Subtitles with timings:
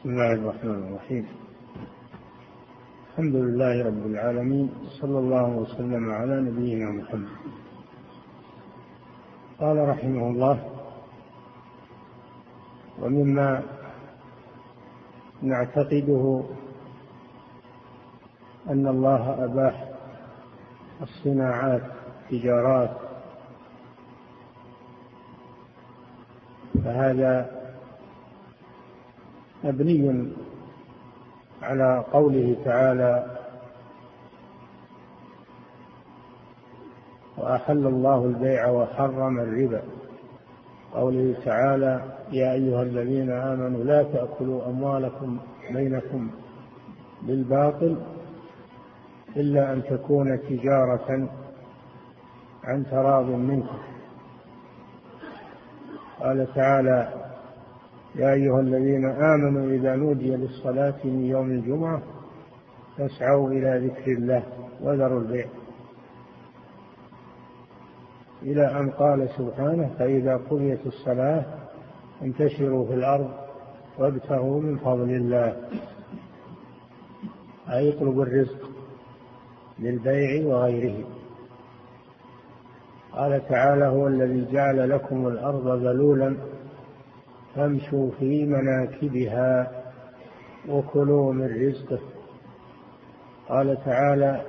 [0.00, 1.26] بسم الله الرحمن الرحيم.
[3.10, 4.70] الحمد لله رب العالمين
[5.00, 7.28] صلى الله وسلم على نبينا محمد.
[9.60, 10.70] قال رحمه الله
[12.98, 13.62] ومما
[15.42, 16.44] نعتقده
[18.70, 19.88] أن الله أباح
[21.02, 21.82] الصناعات
[22.30, 22.96] تجارات
[26.84, 27.59] فهذا
[29.64, 30.32] مبني
[31.62, 33.36] على قوله تعالى
[37.38, 39.82] وأحل الله البيع وحرم الربا.
[40.94, 45.38] قوله تعالى يا أيها الذين آمنوا لا تأكلوا أموالكم
[45.70, 46.30] بينكم
[47.22, 47.96] بالباطل
[49.36, 51.28] إلا أن تكون تجارة
[52.64, 53.78] عن تراض منكم.
[56.20, 57.19] قال تعالى
[58.14, 62.02] يا أيها الذين آمنوا إذا نودي للصلاة من يوم الجمعة
[62.96, 64.42] فاسعوا إلى ذكر الله
[64.80, 65.46] وذروا البيع.
[68.42, 71.44] إلى أن قال سبحانه فإذا قضيت الصلاة
[72.22, 73.30] انتشروا في الأرض
[73.98, 75.56] وابتغوا من فضل الله.
[77.68, 78.70] أي اطلبوا الرزق
[79.78, 81.04] للبيع وغيره.
[83.12, 86.36] قال تعالى هو الذي جعل لكم الأرض ذلولا
[87.54, 89.70] فامشوا في مناكبها
[90.68, 91.98] وكلوا من رزقه.
[93.48, 94.40] قال تعالى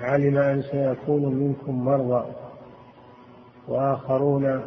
[0.00, 2.24] علم أن سيكون منكم مرضى
[3.68, 4.62] وآخرون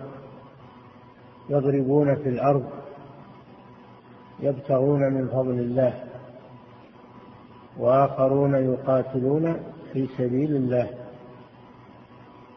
[1.50, 2.70] يضربون في الأرض
[4.40, 6.04] يبتغون من فضل الله
[7.78, 9.58] وآخرون يقاتلون
[9.94, 10.90] في سبيل الله.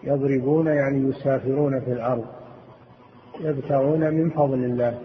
[0.03, 2.44] يضربون يعني يسافرون في الأرض.
[3.41, 4.99] يبتغون من فضل الله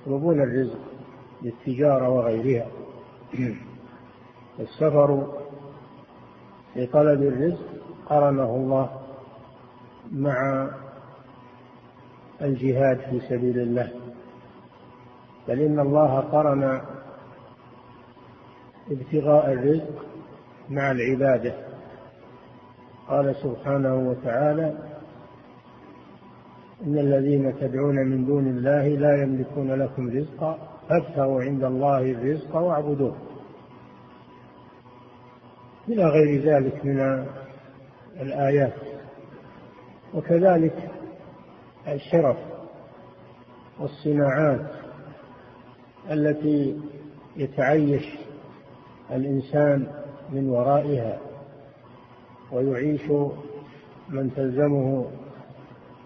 [0.00, 0.78] يطلبون الرزق
[1.42, 2.66] للتجارة وغيرها.
[4.60, 5.32] السفر
[6.76, 7.66] لطلب الرزق
[8.06, 9.00] قرنه الله
[10.12, 10.68] مع
[12.42, 13.90] الجهاد في سبيل الله.
[15.48, 16.80] بل إن الله قرن
[18.90, 20.04] ابتغاء الرزق
[20.70, 21.54] مع العبادة.
[23.08, 24.93] قال سبحانه وتعالى
[26.86, 30.58] إن الذين تدعون من دون الله لا يملكون لكم رزقا
[30.88, 33.16] فابتغوا عند الله الرزق واعبدوه.
[35.88, 37.26] إلى غير ذلك من
[38.20, 38.74] الآيات.
[40.14, 40.90] وكذلك
[41.88, 42.36] الشرف
[43.80, 44.70] والصناعات
[46.10, 46.80] التي
[47.36, 48.18] يتعيش
[49.10, 49.86] الإنسان
[50.32, 51.20] من ورائها
[52.52, 53.10] ويعيش
[54.08, 55.10] من تلزمه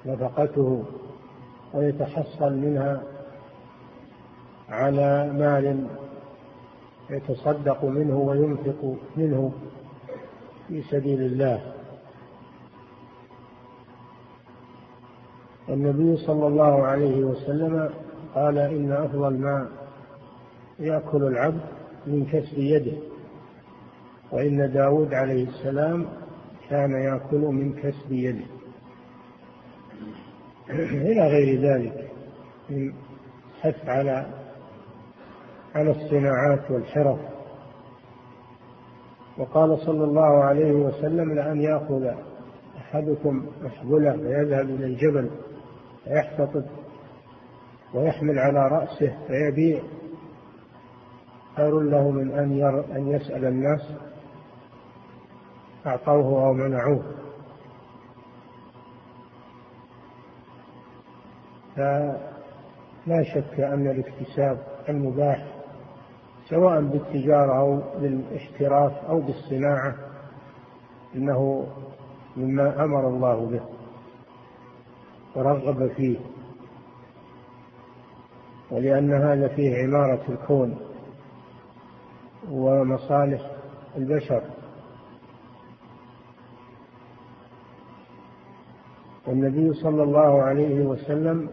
[0.09, 0.85] نفقته
[1.75, 3.03] ويتحصل منها
[4.69, 5.87] على مال
[7.11, 9.53] يتصدق منه وينفق منه
[10.69, 11.73] في سبيل الله.
[15.69, 17.91] النبي صلى الله عليه وسلم
[18.35, 19.69] قال إن أفضل ما
[20.79, 21.61] يأكل العبد
[22.07, 22.97] من كسب يده
[24.33, 26.07] وإن داود عليه السلام
[26.71, 28.58] كان يأكل من كسب يده.
[30.71, 32.11] إلى غير ذلك
[32.71, 32.93] من
[33.61, 34.27] حث على
[35.75, 37.19] على الصناعات والحرف.
[39.39, 42.11] وقال صلى الله عليه وسلم لأن يأخذ
[42.79, 45.31] أحدكم محبلة فيذهب إلى الجبل
[46.05, 46.65] فيحتطب
[47.95, 49.81] ويحمل على رأسه فيبيع.
[51.57, 53.93] خير له من أن أن يسأل الناس
[55.87, 57.03] أعطوه أو منعوه.
[61.79, 64.59] فلا شك أن الاكتساب
[64.89, 65.47] المباح
[66.49, 69.95] سواء بالتجارة أو بالاحتراف أو بالصناعة
[71.15, 71.67] إنه
[72.37, 73.61] مما أمر الله به
[75.37, 76.19] ورغب فيه
[78.71, 80.79] ولأن هذا فيه عمارة الكون
[82.51, 83.51] ومصالح
[83.97, 84.43] البشر.
[89.27, 91.51] والنبي صلى الله عليه وسلم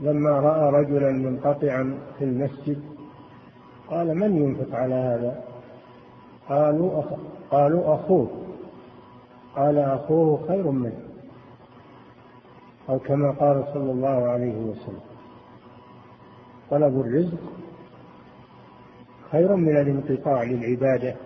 [0.00, 2.82] لما رأى رجلا منقطعا في المسجد
[3.90, 5.44] قال من ينفق على هذا؟
[6.48, 7.06] قالوا أخ...
[7.50, 8.30] قالوا أخوه.
[9.56, 11.02] قال أخوه خير منه.
[12.88, 15.00] أو كما قال صلى الله عليه وسلم.
[16.70, 17.38] طلب الرزق
[19.32, 21.16] خير من الانقطاع للعبادة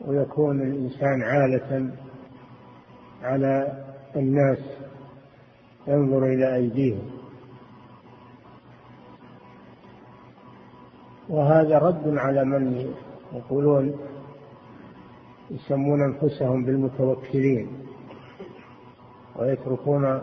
[0.00, 1.90] ويكون الإنسان عالة
[3.22, 3.84] على
[4.16, 4.58] الناس
[5.86, 7.15] ينظر إلى أيديهم.
[11.28, 12.94] وهذا رد على من
[13.32, 13.96] يقولون
[15.50, 17.68] يسمون أنفسهم بالمتوكلين
[19.36, 20.20] ويتركون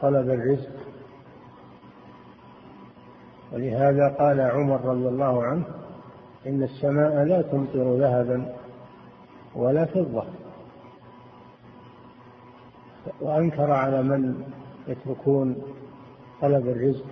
[0.00, 0.70] طلب الرزق.
[3.52, 5.64] ولهذا قال عمر رضي الله عنه
[6.46, 8.56] إن السماء لا تمطر ذهبا
[9.54, 10.24] ولا فضة.
[13.20, 14.42] وأنكر على من
[14.88, 15.62] يتركون
[16.40, 17.04] طلب الرزق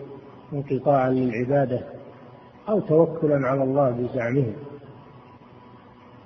[0.53, 1.94] انقطاعا للعبادة.
[2.69, 4.55] أو توكلا على الله بزعمهم.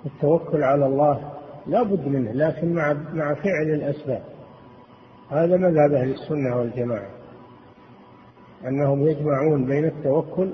[0.06, 1.32] التوكل على الله
[1.66, 4.22] لا بد منه لكن مع مع فعل الأسباب.
[5.30, 7.10] هذا مذهب أهل السنة والجماعة
[8.66, 10.50] أنهم يجمعون بين التوكل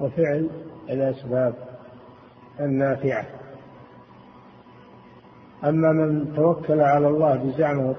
[0.00, 0.50] وفعل
[0.90, 1.54] الأسباب
[2.60, 3.26] النافعة.
[5.64, 7.94] أما من توكل على الله بزعمه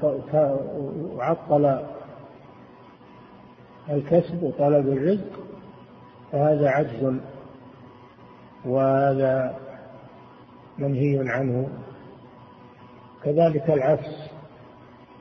[1.15, 1.79] وعطل
[3.89, 5.52] الكسب وطلب الرزق
[6.33, 7.19] فهذا عجز
[8.65, 9.55] وهذا
[10.77, 11.69] منهي عنه.
[13.23, 14.29] كذلك العكس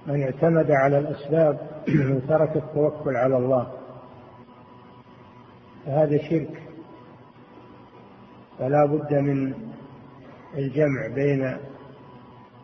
[0.07, 1.59] من اعتمد على الأسباب
[2.13, 3.73] وترك التوكل على الله
[5.87, 6.63] فهذا شرك.
[8.59, 9.55] فلا بد من
[10.55, 11.57] الجمع بين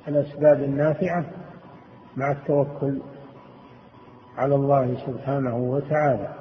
[0.08, 1.24] الأسباب النافعة
[2.16, 3.02] مع التوكل
[4.36, 6.37] على الله سبحانه وتعالى.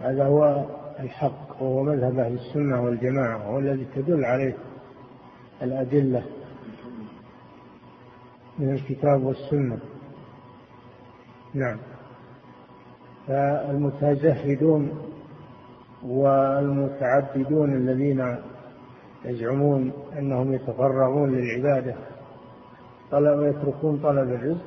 [0.00, 0.64] هذا هو
[1.00, 4.56] الحق وهو مذهب أهل السنة والجماعة وهو الذي تدل عليه
[5.62, 6.22] الأدلة
[8.58, 9.78] من الكتاب والسنة.
[11.54, 11.78] نعم.
[13.26, 14.92] فالمتزهدون
[16.02, 18.36] والمتعبدون الذين
[19.24, 21.94] يزعمون أنهم يتفرغون للعبادة
[23.10, 24.66] طلب ويتركون طلب الرزق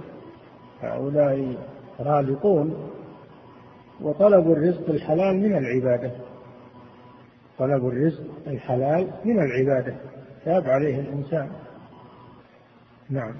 [0.82, 1.56] هؤلاء
[2.00, 2.90] رابطون
[4.02, 6.12] وطلب الرزق الحلال من العبادة.
[7.58, 9.96] طلب الرزق الحلال من العبادة.
[10.46, 11.50] تاب عليه الإنسان.
[13.10, 13.34] نعم.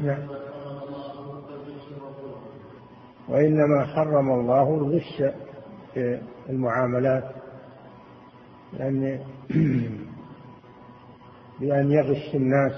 [0.00, 0.28] نعم.
[3.28, 5.22] وإنما حرم الله الغش
[5.94, 7.24] في المعاملات.
[8.72, 9.20] لأن
[11.60, 12.72] بأن يغش الناس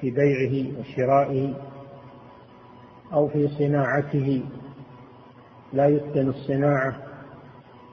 [0.00, 1.54] في بيعه وشرائه
[3.12, 4.44] أو في صناعته.
[5.72, 6.96] لا يتقن الصناعة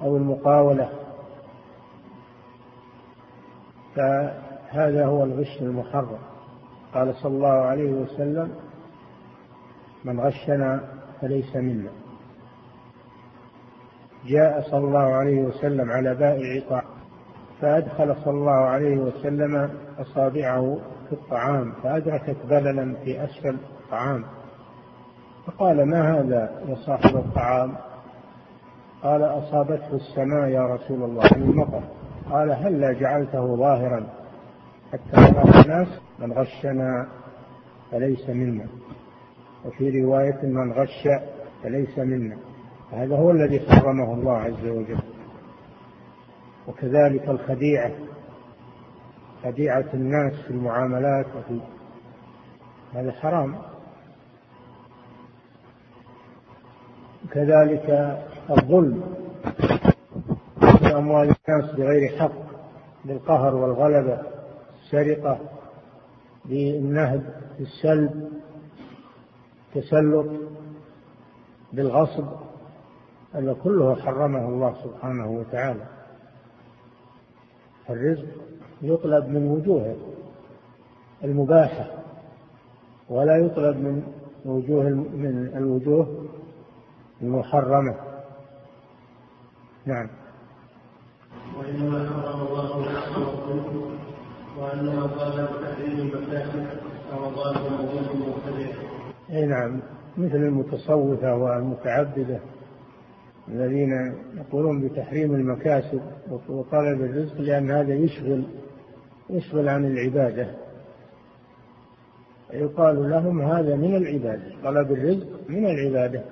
[0.01, 0.89] أو المقاولة.
[3.95, 6.19] فهذا هو الغش المحرم
[6.93, 8.55] قال صلى الله عليه وسلم
[10.03, 10.83] من غشنا
[11.21, 11.91] فليس منا.
[14.25, 16.92] جاء صلى الله عليه وسلم على بائع طعام
[17.63, 19.69] فأدخل صلى الله عليه وسلم
[19.99, 20.77] أصابعه
[21.07, 24.23] في الطعام فأدركت بللا في أسفل الطعام.
[25.45, 27.75] فقال ما هذا يا صاحب الطعام؟
[29.03, 31.83] قال أصابته السماء يا رسول الله المطر
[32.31, 34.07] قال هلا جعلته ظاهرا
[34.93, 35.87] حتى يراه الناس
[36.19, 37.07] من غشنا
[37.91, 38.65] فليس منا؟
[39.65, 41.07] وفي رواية من غش
[41.63, 42.37] فليس منا.
[42.91, 45.12] هذا هو الذي حرمه الله عز وجل.
[46.67, 47.91] وكذلك الخديعة.
[49.43, 51.59] خديعة الناس في المعاملات وفي
[52.93, 53.55] هذا حرام.
[57.31, 58.17] كذلك
[58.49, 59.03] الظلم
[60.59, 62.31] في أموال الناس بغير حق
[63.05, 64.21] بالقهر والغلبة
[64.83, 65.39] السرقة
[66.45, 67.23] بالنهب
[67.59, 68.31] بالسلب
[69.75, 70.25] التسلط
[71.73, 72.25] بالغصب
[73.33, 75.92] هذا كله حرمه الله سبحانه وتعالى.
[77.89, 78.25] الرزق
[78.81, 79.95] يطلب من وجوه
[81.23, 81.85] المباحة
[83.09, 84.03] ولا يطلب من
[84.45, 86.27] وجوه من الوجوه
[87.21, 87.95] المحرمة.
[89.85, 90.09] نعم.
[91.57, 92.73] وإنما حرم الله
[94.57, 96.67] وأنه قال بتحريم المساجد
[97.13, 98.73] رمضان وموجود مبتدئ
[99.29, 99.79] أي نعم
[100.17, 102.39] مثل المتصوفة والمتعبدة.
[103.47, 106.01] الذين يقولون بتحريم المكاسب
[106.49, 108.43] وطلب الرزق لأن هذا يشغل
[109.29, 110.47] يشغل عن العبادة.
[112.53, 114.43] يقال لهم هذا من العبادة.
[114.63, 116.23] طلب الرزق من العبادة.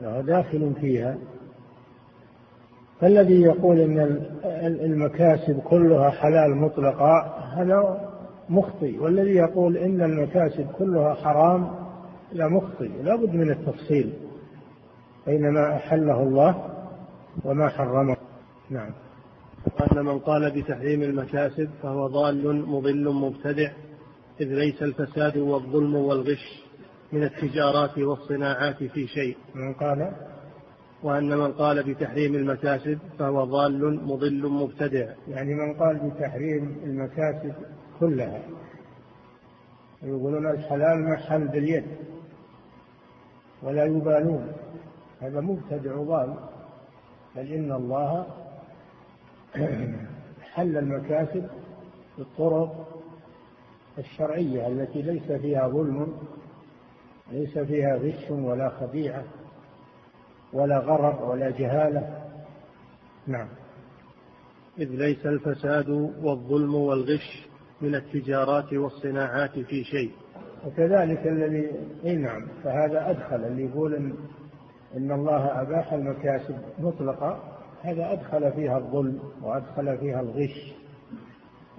[0.00, 1.18] فهو داخل فيها.
[3.00, 4.20] فالذي يقول إن
[4.62, 7.20] المكاسب كلها حلال مطلقة
[7.54, 8.08] هذا
[8.48, 8.98] مخطئ.
[8.98, 11.70] والذي يقول إن المكاسب كلها حرام
[12.32, 14.12] لا مخطئ لا بد من التفصيل.
[15.28, 16.70] بين ما أحله الله
[17.44, 18.16] وما حرمه.
[18.70, 18.90] نعم.
[19.80, 23.70] وأن من قال بتحريم المكاسب فهو ضال مضل مبتدع
[24.40, 26.64] إذ ليس الفساد والظلم والغش
[27.12, 29.36] من التجارات والصناعات في شيء.
[29.54, 30.12] من قال؟
[31.02, 35.12] وأن من قال بتحريم المكاسب فهو ضال مضل مبتدع.
[35.28, 37.54] يعني من قال بتحريم المكاسب
[38.00, 38.42] كلها.
[40.02, 41.84] يقولون الحلال محل باليد
[43.62, 44.52] ولا يبالون.
[45.20, 46.34] هذا مبتدع ضال
[47.36, 48.26] بل إن الله
[50.42, 51.48] حل المكاسب
[52.18, 52.88] بالطرق
[53.98, 56.18] الشرعية التي ليس فيها ظلم
[57.32, 59.24] ليس فيها غش ولا خديعة
[60.52, 62.24] ولا غرر ولا جهالة.
[63.26, 63.48] نعم.
[64.78, 65.88] إذ ليس الفساد
[66.22, 67.48] والظلم والغش
[67.80, 70.12] من التجارات والصناعات في شيء.
[70.66, 71.70] وكذلك الذي
[72.04, 74.14] إي نعم فهذا أدخل اللي يقول
[74.96, 77.38] إن ان الله أباح المكاسب مطلقة
[77.82, 80.72] هذا أدخل فيها الظلم وأدخل فيها الغش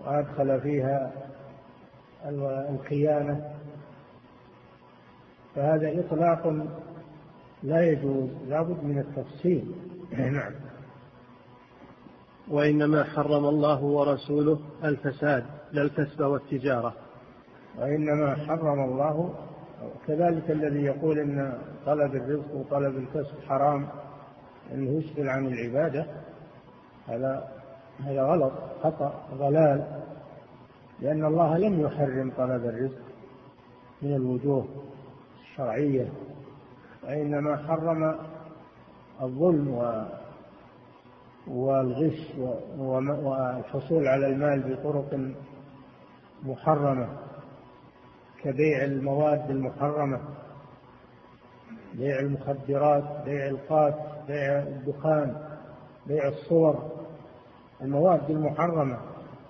[0.06, 1.12] وأدخل فيها
[2.70, 3.54] الخيانة.
[5.56, 6.68] فهذا إطلاق
[7.64, 9.76] لا يجوز لابد من التفصيل.
[10.12, 10.54] نعم.
[12.48, 16.94] وإنما حرم الله ورسوله الفساد لا الكسب والتجارة.
[17.78, 19.34] وإنما حرم الله
[20.08, 21.54] كذلك الذي يقول إن
[21.86, 23.88] طلب الرزق وطلب الكسب حرام
[24.74, 26.06] انه يشغل عن العبادة
[27.08, 27.48] هذا
[28.00, 30.02] هذا غلط خطأ ضلال
[31.00, 33.02] لأن الله لم يحرم طلب الرزق
[34.02, 34.68] من الوجوه
[35.42, 36.08] الشرعية
[37.04, 38.16] وإنما حرم
[39.22, 40.06] الظلم
[41.48, 42.34] والغش
[42.78, 45.20] والحصول على المال بطرق
[46.44, 47.08] محرمة.
[48.44, 50.20] كبيع المواد المحرمة
[51.94, 53.96] بيع المخدرات بيع القات
[54.28, 55.36] بيع الدخان
[56.08, 56.92] بيع الصور.
[57.82, 58.98] المواد المحرمة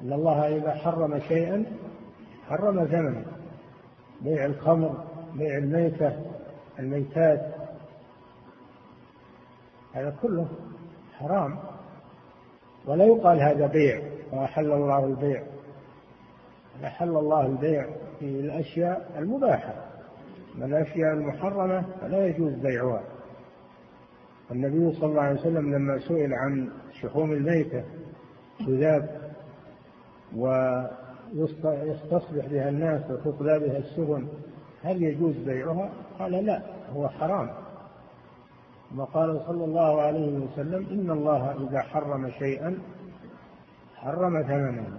[0.02, 1.66] إن الله إذا حرم شيئا
[2.50, 3.26] حرم ثمنه
[4.22, 5.04] بيع الخمر
[5.34, 6.20] بيع الميتة
[6.80, 7.56] الميتات.
[9.94, 10.48] هذا كله
[11.18, 11.60] حرام.
[12.86, 14.02] ولا يقال هذا بيع.
[14.32, 15.44] وأحل الله البيع.
[16.84, 17.88] أحل الله البيع.
[18.20, 19.74] في الأشياء المباحة
[20.58, 23.02] الأشياء المحرمة فلا يجوز بيعها.
[24.52, 26.70] النبي صلى الله عليه وسلم لما سئل عن
[27.02, 27.84] شحوم الميتة
[28.60, 29.32] تذاب
[30.36, 34.28] ويستصبح بها الناس وتطلى بها السفن
[34.84, 36.62] هل يجوز بيعها؟ قال لا
[36.96, 37.50] هو حرام.
[38.98, 42.78] وقال صلى الله عليه وسلم إن الله إذا حرم شيئا
[43.96, 44.99] حرم ثمنه.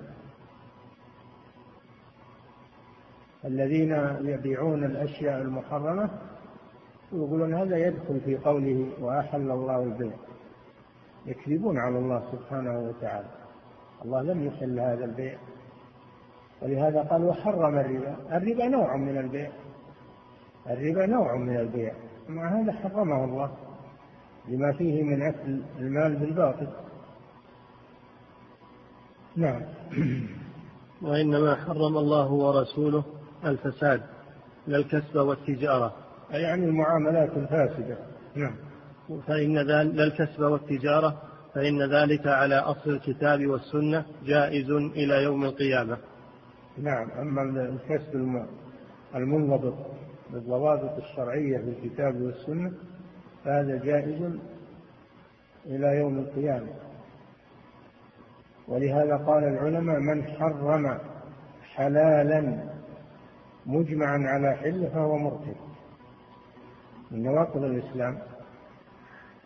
[3.44, 6.10] الذين يبيعون الأشياء المحرمة
[7.12, 10.12] يقولون هذا يدخل في قوله وأحل الله البيع.
[11.26, 13.28] يكذبون على الله سبحانه وتعالى.
[14.04, 15.38] الله لم يحل هذا البيع.
[16.62, 18.16] ولهذا قال وحرم الربا.
[18.32, 19.50] الربا نوع من البيع.
[20.70, 21.94] الربا نوع من البيع.
[22.28, 23.50] مع هذا حرمه الله
[24.48, 26.68] لما فيه من أكل المال بالباطل.
[29.36, 29.62] نعم.
[31.02, 33.04] وإنما حرم الله ورسوله
[33.44, 34.00] الفساد
[34.66, 35.94] لا الكسب والتجارة.
[36.30, 37.98] يعني المعاملات الفاسدة.
[38.34, 38.54] نعم.
[39.26, 41.22] فإن ذلك لا الكسب والتجارة
[41.54, 45.98] فإن ذلك على أصل الكتاب والسنة جائز إلى يوم القيامة.
[46.78, 47.10] نعم.
[47.10, 48.44] أما الكسب
[49.14, 49.74] المنضبط
[50.30, 52.72] بالضوابط الشرعية في الكتاب والسنة
[53.44, 54.32] فهذا جائز
[55.66, 56.68] إلى يوم القيامة.
[58.68, 60.98] ولهذا قال العلماء من حرم
[61.74, 62.69] حلالا
[63.66, 65.56] مجمعا على حله فهو مرتد
[67.10, 68.18] من نواقض الإسلام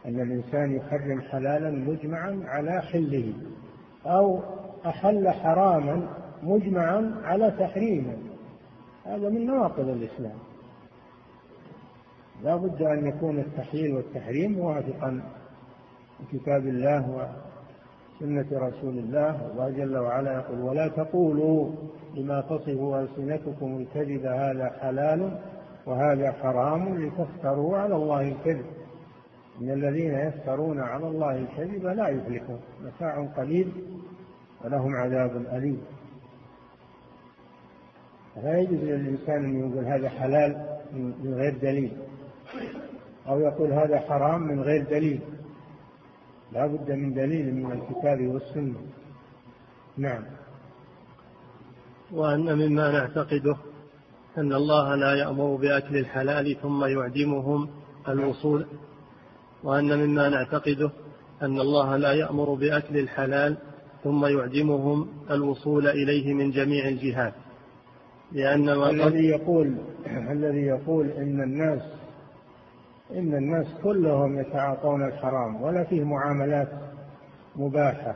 [0.06, 3.32] أن الإنسان يحرم حلالا مجمعا على حله
[4.06, 4.40] أو
[4.86, 6.08] أحل حراما
[6.42, 8.16] مجمعا على تحريمه.
[9.04, 10.38] هذا من نواقض الإسلام.
[12.42, 15.22] لا بد أن يكون التحليل والتحريم موافقا
[16.20, 17.32] لكتاب الله
[18.20, 21.70] سنة رسول الله الله جل وعلا يقول ولا تقولوا
[22.14, 25.38] لما تصف ألسنتكم الكذب هذا حلال
[25.86, 28.64] وهذا حرام لتفتروا على الله الكذب.
[29.60, 33.72] إن الذين يفترون على الله الكذب لا يفلحون متاع قليل
[34.64, 35.80] ولهم عذاب أليم.
[38.42, 41.92] لا يجوز للإنسان أن يقول هذا حلال من غير دليل
[43.28, 45.20] أو يقول هذا حرام من غير دليل.
[46.54, 48.80] لا بد من دليل من الكتاب والسنة.
[49.96, 50.24] نعم.
[52.12, 53.56] وأن مما نعتقده
[54.38, 57.68] أن الله لا يأمر بأكل الحلال ثم يعدمهم
[58.08, 58.66] الوصول
[59.62, 60.90] وأن مما نعتقده
[61.42, 63.56] أن الله لا يأمر بأكل الحلال
[64.04, 67.34] ثم يعدمهم الوصول إليه من جميع الجهات.
[68.32, 69.74] لأن الذي يقول
[70.30, 71.82] الذي يقول إن الناس
[73.10, 76.68] إن الناس كلهم يتعاطون الحرام ولا فيه معاملات
[77.56, 78.14] مباحة.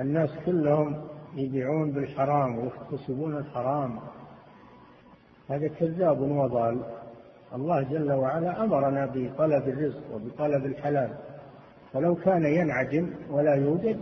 [0.00, 3.98] الناس كلهم يبيعون بالحرام ويكتسبون الحرام.
[5.48, 6.80] هذا كذاب وضال
[7.54, 11.10] الله جل وعلا أمرنا بطلب الرزق وبطلب الحلال.
[11.92, 14.00] فلو كان ينعدم ولا يوجد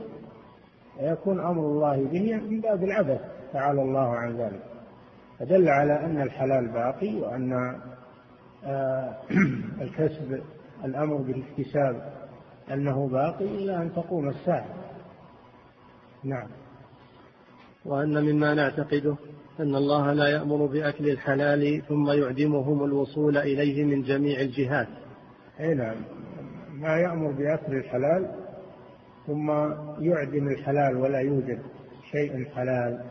[1.01, 3.21] يكون أمر الله به من باب العبث.
[3.53, 4.63] تعالى الله عن ذلك.
[5.39, 7.81] فدل على أن الحلال باقي وأن
[9.83, 10.43] الكسب
[10.85, 12.13] الأمر بالاكتساب
[12.73, 14.67] أنه باقي إلى أن تقوم الساعة.
[16.25, 16.49] نعم.
[17.85, 19.17] وأن مما نعتقده
[19.61, 24.89] أن الله لا يأمر بأكل الحلال ثم يعدمهم الوصول إليه من جميع الجهات.
[25.61, 25.97] أي نعم.
[26.73, 28.35] ما يأمر بأكل الحلال
[29.27, 29.51] ثم
[29.99, 31.63] يعدم الحلال ولا يوجد
[32.11, 33.05] شيء حلال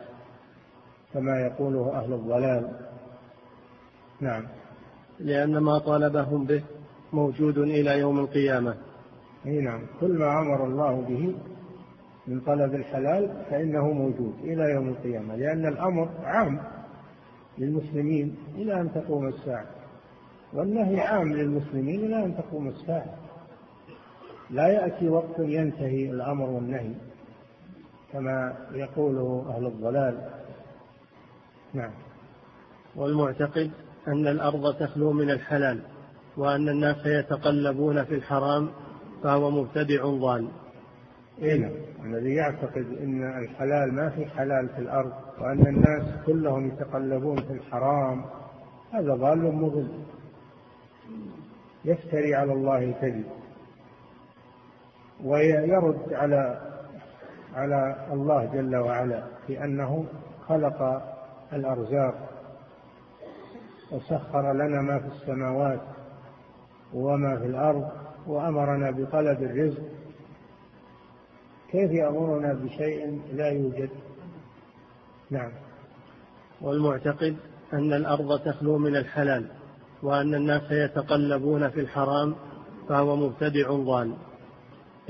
[1.14, 2.72] كما يقوله أهل الضلال.
[4.22, 4.61] نعم.
[5.24, 6.64] لأن ما طالبهم به
[7.14, 8.76] موجود إلى يوم القيامة.
[9.46, 9.82] إي نعم.
[10.00, 11.36] كل ما أمر الله به
[12.28, 16.60] من طلب الحلال فإنه موجود إلى يوم القيامة لأن الأمر عام
[17.58, 19.66] للمسلمين إلى أن تقوم الساعة
[20.54, 23.16] والنهي عام للمسلمين إلى أن تقوم الساعة.
[24.50, 26.94] لا يأتي وقت ينتهي الأمر والنهي
[28.14, 30.30] كما يقوله أهل الضلال.
[31.74, 31.92] نعم.
[32.96, 33.72] والمعتقد
[34.08, 35.82] أن الأرض تخلو من الحلال
[36.38, 38.70] وأن الناس يتقلبون في الحرام
[39.24, 40.48] فهو مبتدع ضال.
[41.40, 41.72] إيه نعم.
[42.06, 48.26] الذي يعتقد أن الحلال ما في حلال في الأرض وأن الناس كلهم يتقلبون في الحرام
[48.92, 49.88] هذا ضال مضل.
[51.86, 53.26] يفتري على الله كذب
[55.24, 56.62] ويرد على
[57.56, 60.06] على الله جل وعلا في أنه
[60.48, 61.02] خلق
[61.54, 62.31] الأرزاق
[63.92, 65.82] وسخر لنا ما في السماوات
[66.94, 67.90] وما في الأرض
[68.28, 69.84] وأمرنا بطلب الرزق.
[71.72, 73.90] كيف يأمرنا بشيء لا يوجد؟
[75.30, 75.52] نعم.
[76.62, 77.36] والمعتقد
[77.74, 79.46] أن الأرض تخلو من الحلال
[80.04, 82.36] وأن الناس يتقلبون في الحرام
[82.90, 84.14] فهو مبتدع ضال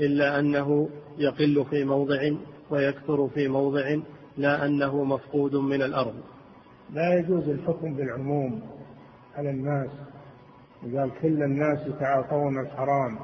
[0.00, 2.30] إلا أنه يقل في موضع
[2.70, 3.96] ويكثر في موضع
[4.36, 6.14] لا أنه مفقود من الأرض.
[6.92, 8.60] لا يجوز الحكم بالعموم
[9.36, 9.90] على الناس.
[10.82, 13.18] قال كل الناس يتعاطون الحرام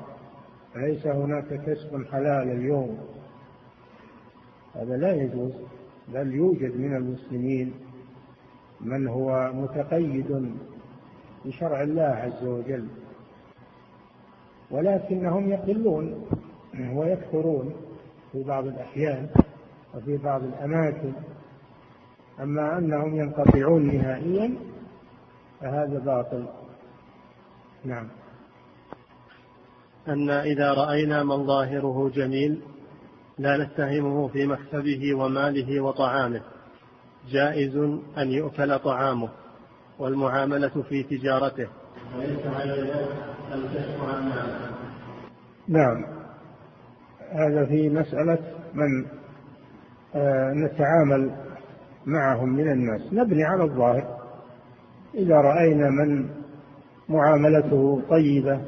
[0.76, 2.98] ليس هناك كسب حلال اليوم؟
[4.74, 5.52] هذا لا يجوز
[6.08, 7.74] بل يوجد من المسلمين
[8.80, 10.54] من هو متقيد
[11.44, 12.88] بشرع الله عز وجل
[14.70, 16.26] ولكنهم يقلون
[16.92, 17.74] ويكثرون
[18.32, 19.28] في بعض الأحيان
[19.94, 21.12] وفي بعض الأماكن.
[22.40, 24.54] أما أنهم ينقطعون نهائيا
[25.60, 26.46] فهذا باطل.
[27.84, 28.08] نعم.
[30.08, 32.60] أن إذا رأينا من ظاهره جميل
[33.38, 36.40] لا نتهمه في مكسبه وماله وطعامه.
[37.28, 37.76] جائز
[38.18, 39.28] أن يؤكل طعامه
[39.98, 41.68] والمعاملة في تجارته.
[42.16, 42.74] وليس على
[43.54, 44.70] الكشف عن ماله.
[45.68, 46.04] نعم.
[47.32, 48.38] هذا في مسألة
[48.74, 49.06] من
[50.14, 51.47] آه نتعامل
[52.06, 54.18] معهم من الناس نبني على الظاهر.
[55.14, 56.30] إذا رأينا من
[57.08, 58.60] معاملته طيبة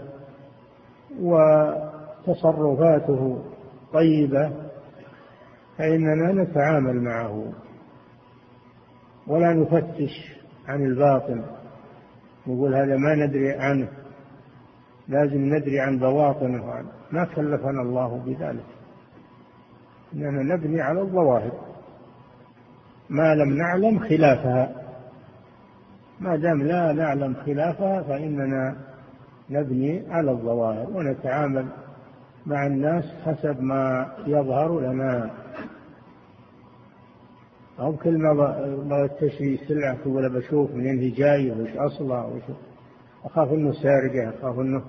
[2.28, 3.44] وتصرفاته
[3.92, 4.52] طيبة
[5.78, 7.52] فإننا نتعامل معه
[9.26, 10.34] ولا نفتش
[10.68, 11.44] عن الباطن.
[12.46, 13.88] نقول هذا ما ندري عنه
[15.08, 16.84] لازم ندري عن بواطنه.
[17.12, 18.66] ما كلفنا الله بذلك.
[20.14, 21.69] إننا نبني على الظواهر.
[23.10, 24.72] ما لم نعلم خلافها.
[26.20, 28.76] ما دام لا نعلم خلافها فإننا
[29.50, 31.66] نبني على الظواهر ونتعامل
[32.46, 35.30] مع الناس حسب ما يظهر لنا.
[37.80, 42.42] أو كل ما تشري سلعة تقول بشوف منين هي جاية وش أصلها وش.
[43.24, 44.82] أخاف أنه سارقة أخاف أنه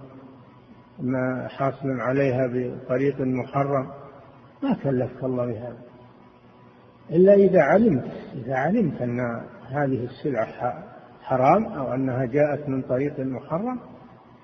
[0.99, 3.87] ما حاصل عليها بطريق محرم.
[4.63, 5.90] ما كلفك الله بهذا.
[7.11, 9.19] إلا إذا علمت إذا علمت أن
[9.69, 10.83] هذه السلعة
[11.21, 13.79] حرام أو أنها جاءت من طريق محرم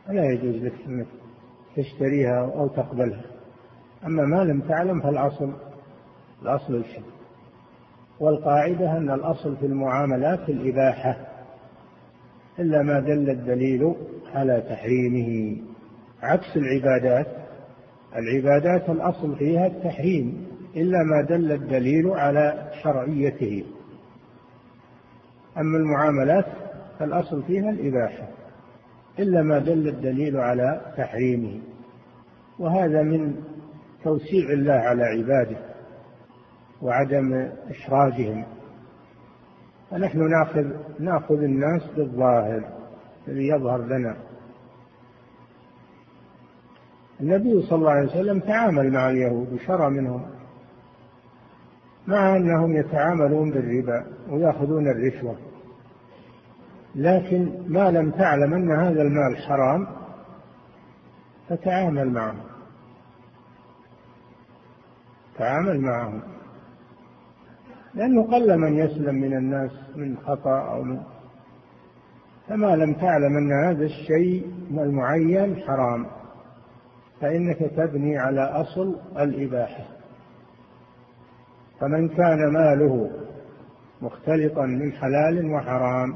[0.07, 1.07] فلا يجوز لك أنك
[1.75, 3.21] تشتريها أو تقبلها.
[4.05, 5.53] أما ما لم تعلم فالأصل
[6.41, 7.03] الأصل الشيء
[8.19, 11.17] والقاعدة أن الأصل في المعاملات الإباحة.
[12.59, 13.95] إلا ما دل الدليل
[14.33, 15.57] على تحريمه.
[16.21, 17.27] عكس العبادات
[18.15, 20.46] العبادات الأصل فيها التحريم.
[20.77, 23.65] إلا ما دل الدليل على شرعيته.
[25.57, 26.45] أما المعاملات
[26.99, 28.27] فالأصل فيها الإباحة
[29.19, 31.59] إلا ما دل الدليل على تحريمه.
[32.59, 33.35] وهذا من
[34.03, 35.57] توسيع الله على عباده
[36.81, 38.45] وعدم إشراجهم.
[39.91, 40.65] فنحن ناخذ
[40.99, 42.63] ناخذ الناس بالظاهر
[43.27, 44.17] الذي يظهر لنا.
[47.21, 50.36] النبي صلى الله عليه وسلم تعامل مع اليهود وشرى منهم.
[52.07, 55.35] مع أنهم يتعاملون بالربا ويأخذون الرشوة.
[56.95, 59.87] لكن ما لم تعلم أن هذا المال حرام
[61.49, 62.43] فتعامل معهم.
[65.37, 66.21] تعامل معهم.
[67.93, 71.01] لأنه قل من يسلم من الناس من خطأ أو من
[72.47, 76.05] فما لم تعلم أن هذا الشيء المعين حرام.
[77.21, 79.96] فإنك تبني على أصل الإباحة.
[81.79, 83.09] فمن كان ماله
[84.01, 86.15] مختلطا من حلال وحرام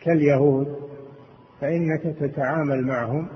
[0.00, 0.76] كاليهود
[1.60, 3.28] فإنك تتعامل معهم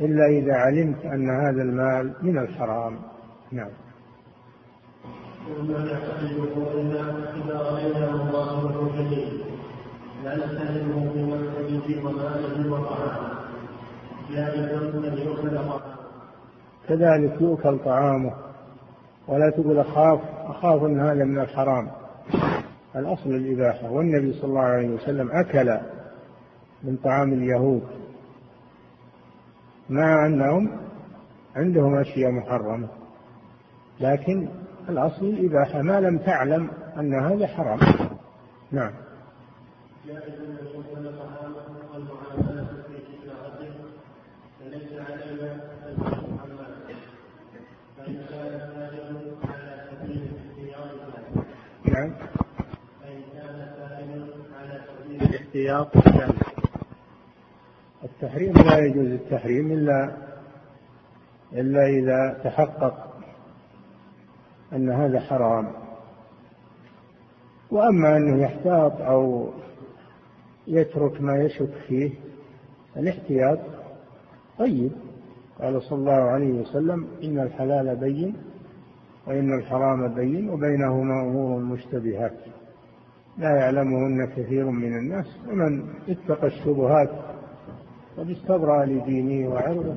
[0.00, 2.98] إلا إذا علمت أن هذا المال من الحرام.
[3.52, 3.70] نعم.
[5.58, 5.78] وما
[7.36, 8.68] إذا رأينا الله
[10.24, 10.34] لا
[11.14, 13.40] بمسجده وماله وطعامه
[16.88, 18.49] كذلك يؤكل طعامه.
[19.30, 21.90] ولا تقول أخاف أخاف أن هذا من الحرام.
[22.96, 23.90] الأصل الإباحة.
[23.90, 25.78] والنبي صلى الله عليه وسلم أكل
[26.82, 27.82] من طعام اليهود.
[29.90, 30.70] مع أنهم
[31.56, 32.88] عندهم أشياء محرمة.
[34.00, 34.48] لكن
[34.88, 35.82] الأصل الإباحة.
[35.82, 37.78] ما لم تعلم أن هذا حرام.
[38.72, 38.92] نعم
[40.06, 40.56] جائز أن
[41.94, 42.96] والمعاملة في
[44.60, 45.52] فليس علينا
[45.86, 45.96] أن
[47.96, 48.60] فإن كان
[49.44, 50.90] على سبيل الاحتياط
[52.00, 52.12] نعم
[53.34, 53.68] كان
[54.60, 54.80] على
[55.28, 55.88] الاحتياط
[58.04, 60.16] التحريم لا يجوز التحريم إلا
[61.52, 63.14] إلا إذا تحقق
[64.72, 65.72] أن هذا حرام.
[67.70, 69.50] وأما أنه يحتاط أو
[70.66, 72.10] يترك ما يشك فيه
[72.96, 73.58] الاحتياط
[74.58, 74.92] طيب.
[75.60, 78.49] قال صلى الله عليه وسلم إن الحلال بين
[79.30, 82.32] وإن الحرام بين وبينهما أمور مشتبهات.
[83.38, 87.10] لا يعلمهن كثير من الناس ومن اتقى الشبهات
[88.16, 89.96] قد استبرأ لدينه وعرضه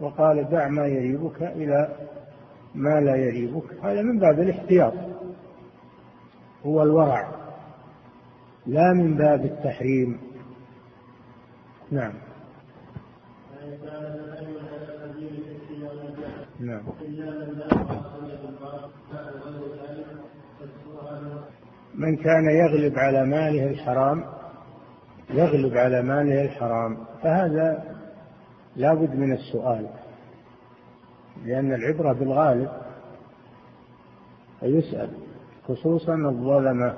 [0.00, 1.88] وقال دع ما يريبك إلى
[2.74, 4.94] ما لا يريبك هذا من باب الاحتياط
[6.66, 7.28] هو الورع
[8.66, 10.18] لا من باب التحريم.
[11.90, 12.12] نعم.
[16.60, 16.82] نعم.
[21.94, 24.24] من كان يغلب على ماله الحرام
[25.30, 26.96] يغلب على ماله الحرام.
[27.22, 27.96] فهذا
[28.76, 29.86] لا بد من السؤال
[31.44, 32.70] لأن العبرة بالغالب
[34.60, 35.10] فيسأل
[35.68, 36.94] خصوصا الظلمة.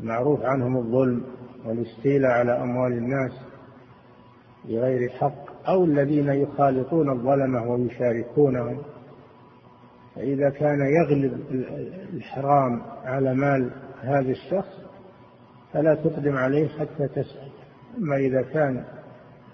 [0.00, 1.24] معروف عنهم الظلم
[1.64, 3.32] والإستيلاء على أموال الناس
[4.64, 5.49] بغير حق.
[5.68, 8.82] أو الذين يخالطون الظلمة ويشاركونهم
[10.16, 11.40] فإذا كان يغلب
[12.14, 13.70] الحرام على مال
[14.02, 14.80] هذا الشخص
[15.72, 17.50] فلا تقدم عليه حتى تسأل.
[17.98, 18.84] أما إذا كان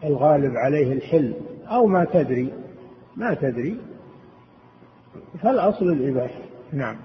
[0.04, 1.34] الغالب عليه الحل
[1.66, 2.52] أو ما تدري
[3.16, 3.80] ما تدري
[5.42, 6.40] فالأصل الإباحة.
[6.72, 6.96] نعم.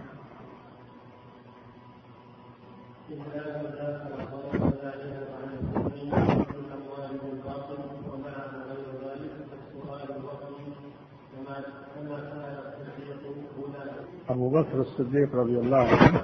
[14.32, 16.22] أبو بكر الصديق رضي الله عنه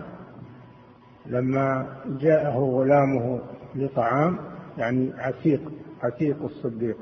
[1.26, 1.88] لما
[2.20, 3.40] جاءه غلامه
[3.76, 4.38] لطعام
[4.78, 5.72] يعني عتيق
[6.04, 6.98] عتيق الصديق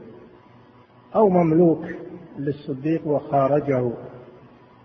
[1.16, 1.86] أو مملوك
[2.40, 3.92] للصديق وخارجه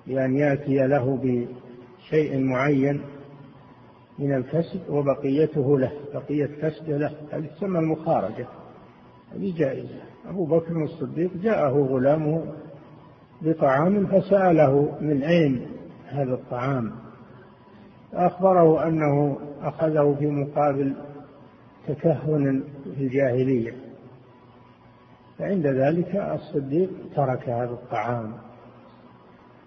[0.07, 3.01] بأن يأتي له بشيء معين
[4.19, 8.47] من الكسب وبقيته له بقية كسبه له هذه تسمى المخارجة
[9.35, 10.01] هذه جائزة.
[10.29, 12.45] أبو بكر الصديق جاءه غلامه
[13.43, 15.80] بطعام فسأله من أين
[16.11, 16.93] هذا الطعام.
[18.13, 20.95] فأخبره أنه أخذه في مقابل
[21.89, 23.75] تكهن في الجاهلية.
[25.39, 28.33] فعند ذلك الصديق ترك هذا الطعام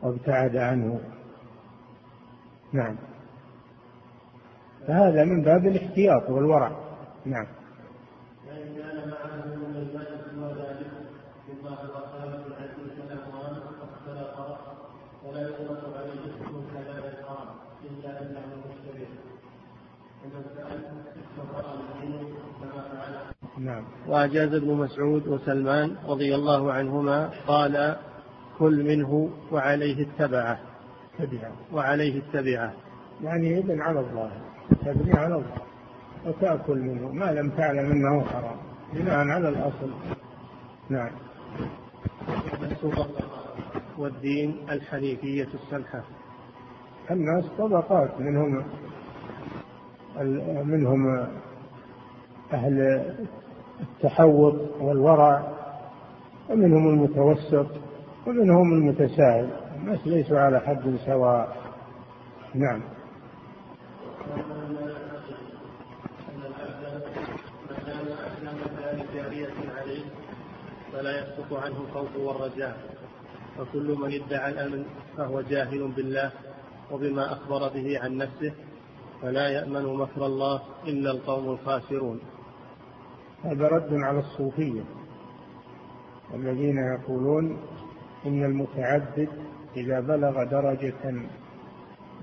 [0.01, 0.99] وابتعد عنه.
[2.73, 2.95] نعم.
[4.87, 6.71] فهذا من باب الاحتياط والورع.
[7.25, 7.45] نعم
[15.25, 17.47] ولا يطلق عليه اسم الحلال الحرام
[17.83, 19.07] إلا أنه مشتبه
[20.23, 21.02] ومن سأل
[23.57, 23.83] نعم.
[24.07, 27.95] وأجاز ابن مسعود وسلمان رضي الله عنهما قال
[28.59, 30.59] كل منه وعليه التبعة
[31.19, 31.51] تبعة.
[31.73, 32.73] وعليه التبعة
[33.23, 34.31] يعني إذن على الله.
[34.85, 35.57] تبني على الله.
[36.25, 37.11] وتأكل منه.
[37.11, 38.57] ما لم تعلم أنه حرام.
[38.93, 39.91] بناء على الأصل.
[40.89, 41.11] نعم.
[43.97, 46.03] والدين الحنيفية السمحة.
[47.11, 48.63] الناس طبقات منهم
[50.63, 51.27] منهم
[52.53, 53.05] أهل
[53.81, 55.53] التحوط والورع
[56.49, 57.67] ومنهم المتوسط
[58.27, 59.49] ومنهم المتساهل.
[59.75, 61.57] الناس ليسوا على حد سواء.
[62.55, 62.81] نعم.
[70.93, 72.77] فلا يسقط عنه الخوف والرجاء.
[73.59, 74.85] وكل من ادعى الأمن
[75.17, 76.31] فهو جاهل بالله
[76.91, 78.53] وبما أخبر به عن نفسه
[79.23, 82.19] فلا يأمن مكر الله إلا القوم الخاسرون.
[83.43, 84.81] هذا رد على الصوفية
[86.33, 87.57] الذين يقولون
[88.25, 89.29] إن المتعبد
[89.75, 91.11] إذا بلغ درجة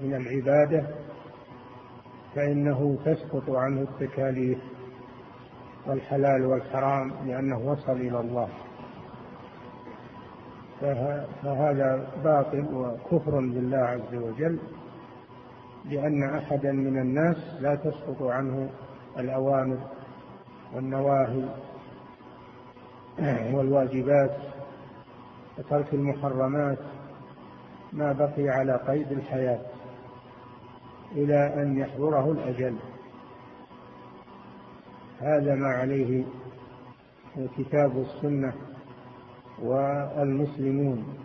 [0.03, 0.87] من العبادة
[2.35, 4.59] فإنه تسقط عنه التكاليف
[5.87, 8.49] والحلال والحرام لأنه وصل إلى الله.
[11.43, 14.59] فهذا باطل وكفر بالله عز وجل.
[15.85, 18.71] لأن أحدا من الناس لا تسقط عنه
[19.19, 19.79] الأوامر
[20.75, 21.45] والنواهي
[23.55, 24.37] والواجبات
[25.59, 26.79] وترك المحرمات
[27.93, 29.61] ما بقي على قيد الحياة
[31.13, 32.77] إلى أن يحضره الأجل.
[35.21, 36.25] هذا ما عليه
[37.37, 38.53] الكتاب والسنة
[39.63, 41.19] والمسلمون.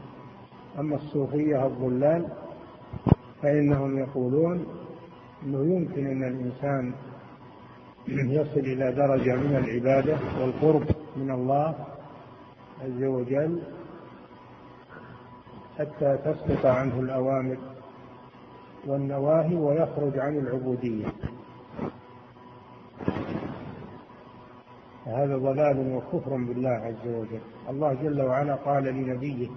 [0.80, 2.45] أما الصوفية الضلال
[3.42, 4.66] فإنهم يقولون
[5.44, 6.94] أنه يمكن أن الإنسان
[8.08, 10.84] يصل إلى درجة من العبادة والقرب
[11.18, 11.76] من الله
[12.84, 13.62] عز وجل
[15.80, 17.58] حتى تسقط عنه الأوامر
[18.88, 21.06] والنواهي ويخرج عن العبودية.
[25.06, 27.40] هذا ضلال وكفر بالله عز وجل.
[27.70, 29.48] الله جل وعلا قال لنبيه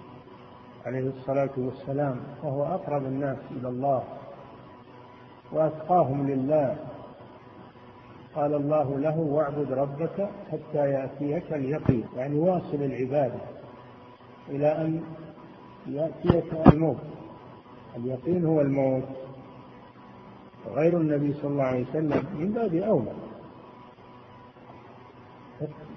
[0.88, 4.02] عليه الصلاة والسلام وهو أقرب الناس إلى الله
[5.52, 6.76] وأتقاهم لله.
[8.34, 12.04] قال الله له واعبد ربك حتى يأتيك اليقين.
[12.16, 13.40] يعني واصل العبادة
[14.48, 15.02] إلى أن
[15.86, 16.96] يأتيك الموت.
[17.96, 19.08] اليقين هو الموت.
[20.66, 23.12] غير النبي صلى الله عليه وسلم من باب أولى.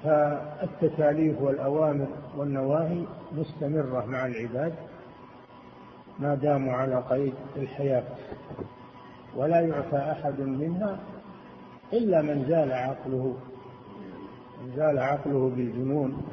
[0.03, 4.73] فالتكاليف والأوامر والنواهي مستمرة مع العباد
[6.19, 8.03] ما داموا على قيد الحياة
[9.35, 10.99] ولا يعفى أحد منها
[11.93, 13.37] إلا من زال عقله
[14.61, 16.23] من زال عقله بالجنون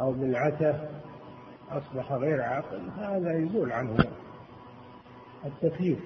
[0.00, 0.88] أو بالعتة
[1.70, 3.96] أصبح غير عاقل هذا يزول عنه
[5.44, 5.98] التكليف.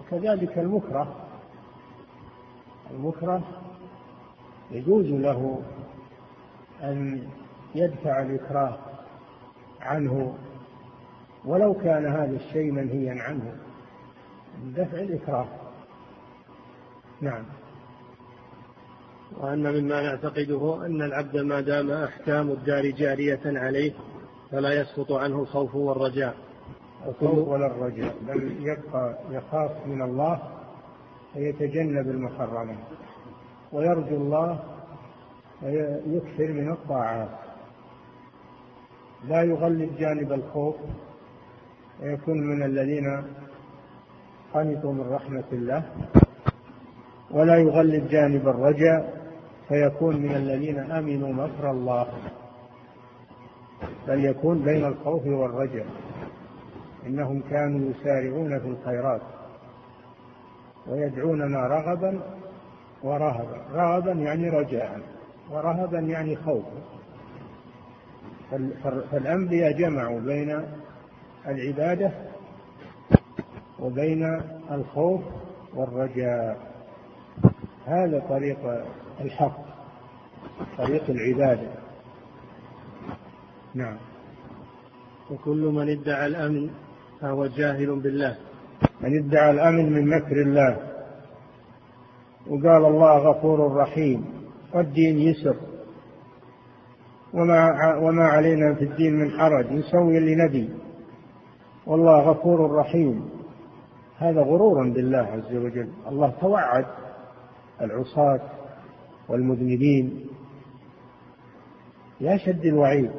[0.00, 1.16] وكذلك المكره
[2.90, 3.42] المكره
[4.72, 5.62] يجوز له
[6.82, 7.28] أن
[7.74, 8.78] يدفع الإكراه
[9.80, 10.34] عنه
[11.44, 13.56] ولو كان هذا الشيء منهيا عنه
[14.76, 15.46] دفع الإكراه.
[17.20, 17.44] نعم.
[19.40, 23.92] وأن مما نعتقده أن العبد ما دام أحكام الدار جارية عليه
[24.50, 26.34] فلا يسقط عنه الخوف والرجاء.
[27.08, 30.42] الخوف ولا الرجاء بل يبقى يخاف من الله
[31.36, 32.76] ويتجنب المحرمات
[33.72, 34.58] ويرجو الله
[35.62, 37.28] ويكثر من الطاعات.
[39.24, 40.76] لا يغلب جانب الخوف
[42.02, 43.24] ويكون من الذين
[44.54, 45.82] قنطوا من رحمة الله.
[47.30, 49.22] ولا يغلب جانب الرجاء
[49.68, 52.06] فيكون من الذين آمنوا مكر الله.
[54.08, 55.86] بل يكون بين الخوف والرجاء.
[57.06, 59.22] إنهم كانوا يسارعون في الخيرات
[60.86, 62.20] ويدعوننا رغبا
[63.04, 63.56] ورهبا.
[63.72, 65.00] رغبا يعني رجاء
[65.50, 66.82] ورهبا يعني خوفا
[69.10, 70.62] فالأنبياء جمعوا بين
[71.46, 72.10] العبادة
[73.80, 75.20] وبين الخوف
[75.74, 76.56] والرجاء.
[77.86, 78.84] هذا طريق
[79.20, 79.60] الحق
[80.78, 81.68] طريق العبادة.
[83.74, 83.96] نعم.
[85.30, 86.70] وكل من ادعى الأمن
[87.20, 88.36] فهو جاهل بالله.
[89.00, 90.91] من ادعى الأمن من مكر الله.
[92.46, 94.24] وقال الله غفور رحيم.
[94.74, 95.56] والدين يسر.
[97.34, 99.72] وما وما علينا في الدين من حرج.
[99.72, 100.70] نسوي اللي نبي.
[101.86, 103.30] والله غفور رحيم.
[104.18, 105.88] هذا غرور بالله عز وجل.
[106.08, 106.86] الله توعد
[107.80, 108.40] العصاة
[109.28, 110.26] والمذنبين.
[112.20, 113.10] يشد الوعيد.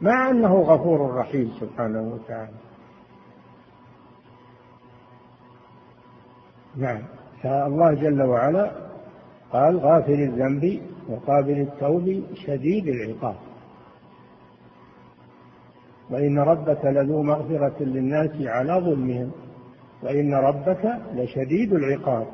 [0.00, 2.56] مع أنه غفور رحيم سبحانه وتعالى.
[6.76, 7.17] نعم.
[7.42, 8.70] فالله جل وعلا
[9.52, 13.36] قال غافر الذنب وقابل التوب شديد العقاب.
[16.10, 19.30] وإن ربك لذو مغفرة للناس على ظلمهم
[20.02, 22.26] وإن ربك لشديد العقاب.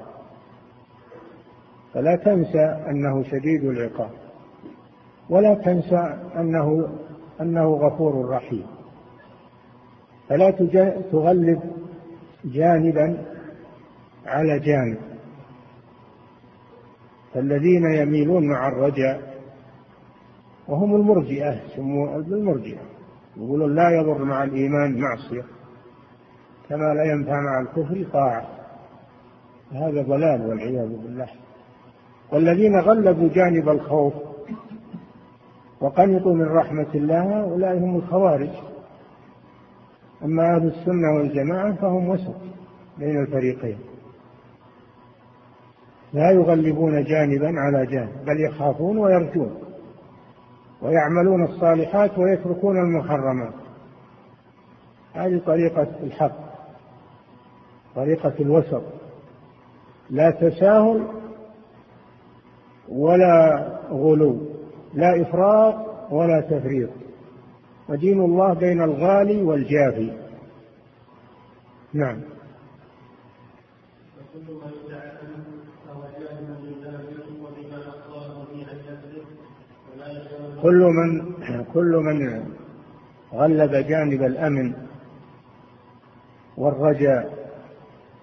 [1.94, 4.10] فلا تنسى أنه شديد العقاب.
[5.30, 6.88] ولا تنسى أنه
[7.40, 8.66] أنه غفور رحيم.
[10.28, 10.50] فلا
[11.12, 11.60] تغلب
[12.44, 13.33] جانبا
[14.26, 14.98] على جانب.
[17.34, 19.34] فالذين يميلون مع الرجاء
[20.68, 22.80] وهم المرجئة سموا المرجئة.
[23.36, 25.44] يقولون لا يضر مع الإيمان معصية
[26.68, 28.48] كما لا ينفع مع الكفر طاعة.
[29.72, 31.28] هذا ضلال والعياذ بالله.
[32.32, 34.14] والذين غلبوا جانب الخوف
[35.80, 38.50] وقنطوا من رحمة الله هؤلاء هم الخوارج.
[40.24, 42.36] أما أهل السنة والجماعة فهم وسط
[42.98, 43.78] بين الفريقين.
[46.14, 49.54] لا يغلبون جانبا على جانب بل يخافون ويرجون
[50.82, 53.54] ويعملون الصالحات ويتركون المحرمات.
[55.14, 56.36] هذه طريقة الحق
[57.94, 58.82] طريقة الوسط.
[60.10, 61.06] لا تساهل
[62.88, 64.38] ولا غلو
[64.94, 65.74] لا إفراط
[66.10, 66.90] ولا تفريط.
[67.88, 70.12] ودين الله بين الغالي والجافي.
[71.92, 72.20] نعم.
[80.64, 81.34] كل من
[81.74, 82.44] كل من
[83.32, 84.74] غلب جانب الأمن
[86.56, 87.32] والرجاء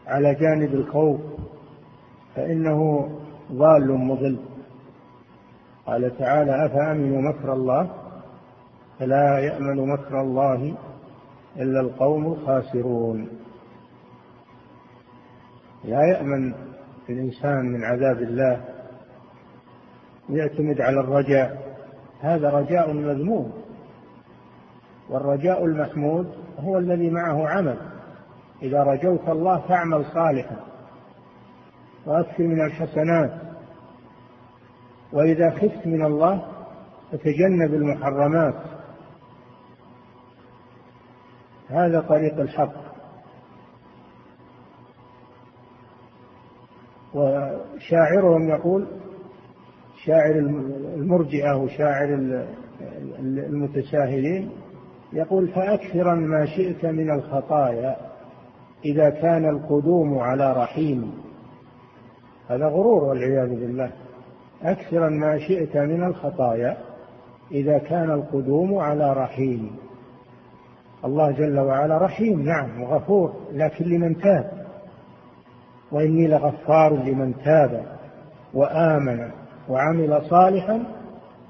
[0.08, 1.22] على جانب الخوف
[2.36, 3.10] فإنه
[3.52, 4.40] ضال مضل.
[5.86, 7.90] قال تعالى أفأمنوا مكر الله؟
[9.00, 10.76] فلا يأمن مكر الله
[11.58, 13.30] إلا القوم الخاسرون.
[15.84, 16.54] لا يأمن
[17.10, 18.66] الإنسان من عذاب الله
[20.30, 21.71] يعتمد على الرجاء.
[22.22, 23.54] هذا رجاء مذموم.
[25.10, 27.78] والرجاء المحمود هو الذي معه عمل.
[28.62, 30.56] إذا رجوت الله فاعمل صالحا
[32.06, 33.42] وأكثر من الحسنات.
[35.14, 36.46] وإذا خفت من الله
[37.12, 38.56] فتجنب المحرمات.
[41.70, 42.92] هذا طريق الحق.
[47.14, 48.88] وشاعرهم يقول
[50.06, 50.36] شاعر
[50.96, 52.40] المرجئة وشاعر
[53.20, 54.50] المتساهلين
[55.14, 57.96] يقول فأكثرا ما شئت من الخطايا
[58.86, 61.14] إذا كان القدوم على رحيم.
[62.50, 63.92] هذا غرور والعياذ بالله.
[64.64, 66.78] أكثرا ما شئت من الخطايا
[67.52, 69.76] إذا كان القدوم على رحيم.
[71.06, 74.52] الله جل وعلا رحيم نعم وغفور لكن لمن تاب.
[75.92, 77.86] وإني لغفار لمن تاب
[78.54, 79.41] وآمن.
[79.69, 80.84] وعمل صالحا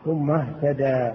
[0.06, 1.12] ثم اهتدى.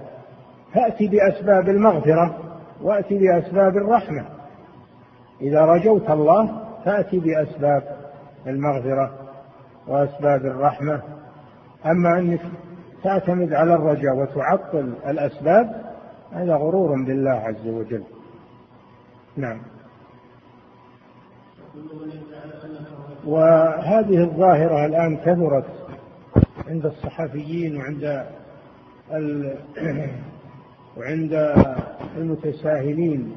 [0.73, 2.37] فأتي بأسباب المغفرة
[2.81, 4.25] وأتي بأسباب الرحمة.
[5.41, 7.83] إذا رجوت الله فأتي بأسباب
[8.47, 9.11] المغفرة
[9.87, 11.01] وأسباب الرحمة.
[11.85, 12.41] أما أنك
[13.03, 15.81] تعتمد على الرجاء وتعطل الأسباب
[16.31, 18.03] هذا غرور بالله عز وجل.
[19.37, 19.61] نعم.
[23.25, 25.76] وهذه الظاهرة الآن كثرت
[26.67, 28.25] عند الصحفيين وعند
[29.13, 29.57] ال...
[30.97, 31.33] وعند
[32.17, 33.35] المتساهلين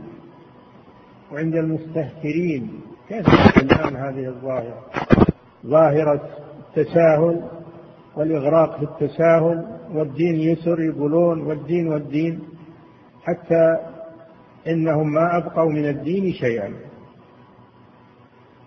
[1.33, 2.81] وعند المستهترين.
[3.09, 4.85] كيف الآن هذه الظاهرة؟
[5.67, 6.29] ظاهرة
[6.69, 7.43] التساهل
[8.17, 12.41] والإغراق في التساهل والدين يسر يقولون والدين والدين
[13.23, 13.77] حتى
[14.67, 16.75] إنهم ما أبقوا من الدين شيئا.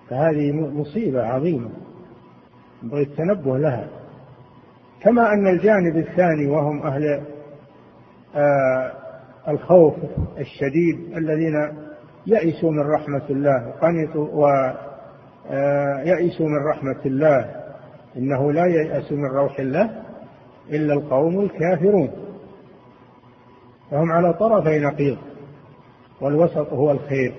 [0.09, 1.69] فهذه مصيبة عظيمة.
[2.83, 4.02] ينبغي التنبه لها.
[5.03, 7.21] كما أن الجانب الثاني وهم أهل
[8.35, 8.91] آه
[9.47, 9.93] الخوف
[10.37, 11.53] الشديد الذين
[12.27, 14.27] يئسوا من رحمة الله قنطوا
[15.49, 17.63] ويئسوا آه من رحمة الله.
[18.17, 20.03] إنه لا ييأس من روح الله
[20.69, 22.11] إلا القوم الكافرون.
[23.91, 25.17] فهم على طرفي نقيض
[26.21, 27.33] والوسط هو الخير.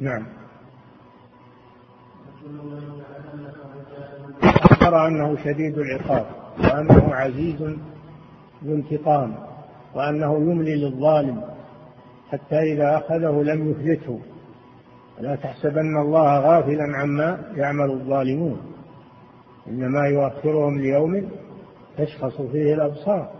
[0.00, 0.26] نعم.
[4.42, 6.26] أخبر أنه شديد العقاب.
[6.60, 7.62] وأنه عزيز
[8.64, 9.34] ذو انتقام
[9.94, 11.42] وأنه يملي للظالم
[12.30, 14.20] حتى إذا أخذه لم يفلته.
[15.20, 18.60] لا تحسبن الله غافلا عما يعمل الظالمون.
[19.68, 21.30] إنما يؤخرهم ليوم
[21.98, 23.30] تشخص فيه الأبصار.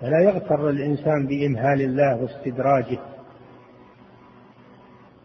[0.00, 2.98] فلا يغتر الإنسان بإمهال الله واستدراجه.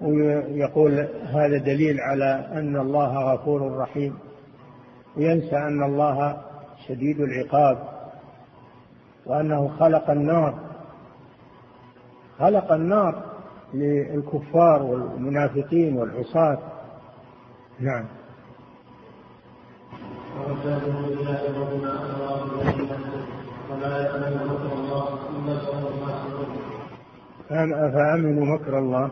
[0.01, 4.13] ويقول هذا دليل على أن الله غفور رحيم.
[5.17, 6.37] وينسى أن الله
[6.87, 7.77] شديد العقاب
[9.25, 10.59] وأنه خلق النار.
[12.39, 13.23] خلق النار
[13.73, 16.57] للكفار والمنافقين والعصاة.
[17.79, 18.05] نعم.
[27.51, 29.11] أفأمنوا مكر الله.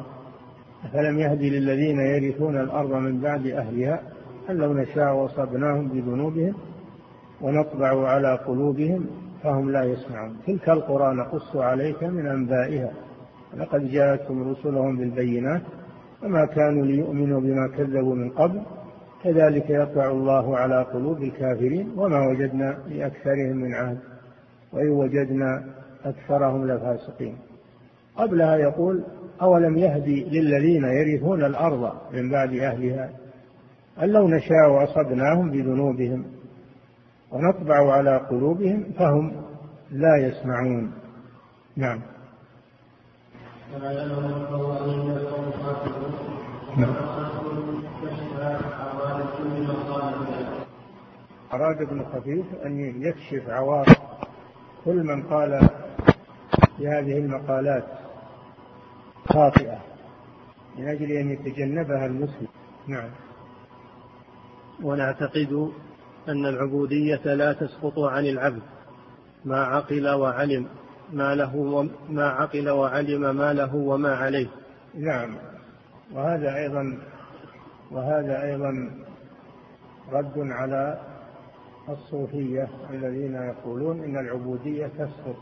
[0.86, 4.15] أفلم يهدي للذين يرثون الأرض من بعد أهلها؟
[4.50, 6.54] أن لو نشاء وصبناهم بذنوبهم
[7.42, 9.06] ونطبع على قلوبهم
[9.44, 10.38] فهم لا يسمعون.
[10.48, 12.92] تلك القرى نقص عليك من أنبائها.
[13.58, 15.62] لقد جاءتهم رسلهم بالبينات
[16.24, 18.62] وما كانوا ليؤمنوا بما كذبوا من قبل.
[19.24, 23.98] كذلك يطبع الله على قلوب الكافرين وما وجدنا لأكثرهم من عهد.
[24.74, 25.64] وإن وجدنا
[26.06, 27.38] أكثرهم لفاسقين.
[28.18, 29.04] قبلها يقول
[29.42, 33.10] أولم يهدي للذين يرثون الأرض من بعد أهلها
[34.04, 36.26] أن لو نشاء أصبناهم بذنوبهم
[37.32, 39.46] ونطبع على قلوبهم فهم
[39.92, 40.92] لا يسمعون.
[41.76, 42.02] نعم
[46.78, 46.96] نعم.
[51.54, 53.86] أراد ابن خفيف أن يكشف عوار
[54.86, 55.70] كل من قال
[56.78, 57.84] في هذه المقالات
[59.30, 59.78] خاطئة
[60.78, 62.48] من أجل أن يتجنبها المسلم.
[62.88, 63.10] نعم.
[64.84, 65.72] ونعتقد
[66.30, 68.62] أن العبودية لا تسقط عن العبد.
[69.46, 70.68] ما عقل وعلم
[71.14, 74.48] ما له ما عقل وعلم ما له وما عليه.
[74.94, 75.36] نعم.
[76.14, 76.98] وهذا أيضا
[77.92, 78.92] وهذا أيضا
[80.12, 81.00] رد على
[81.90, 85.38] الصوفية الذين يقولون إن العبودية تسقط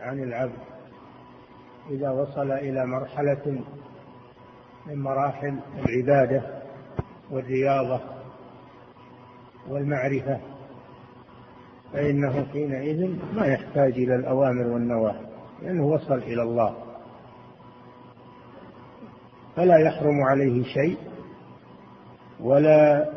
[0.00, 0.58] عن العبد.
[1.90, 3.60] إذا وصل إلى مرحلة
[4.86, 6.42] من مراحل العبادة
[7.30, 8.17] والرياضة
[9.70, 10.40] والمعرفة.
[11.92, 15.26] فإنه حينئذ ما يحتاج إلى الأوامر والنواهي
[15.62, 16.76] لأنه وصل إلى الله.
[19.56, 20.96] فلا يحرم عليه شيء
[22.40, 23.08] ولا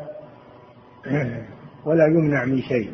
[1.86, 2.92] ولا يمنع من شيء.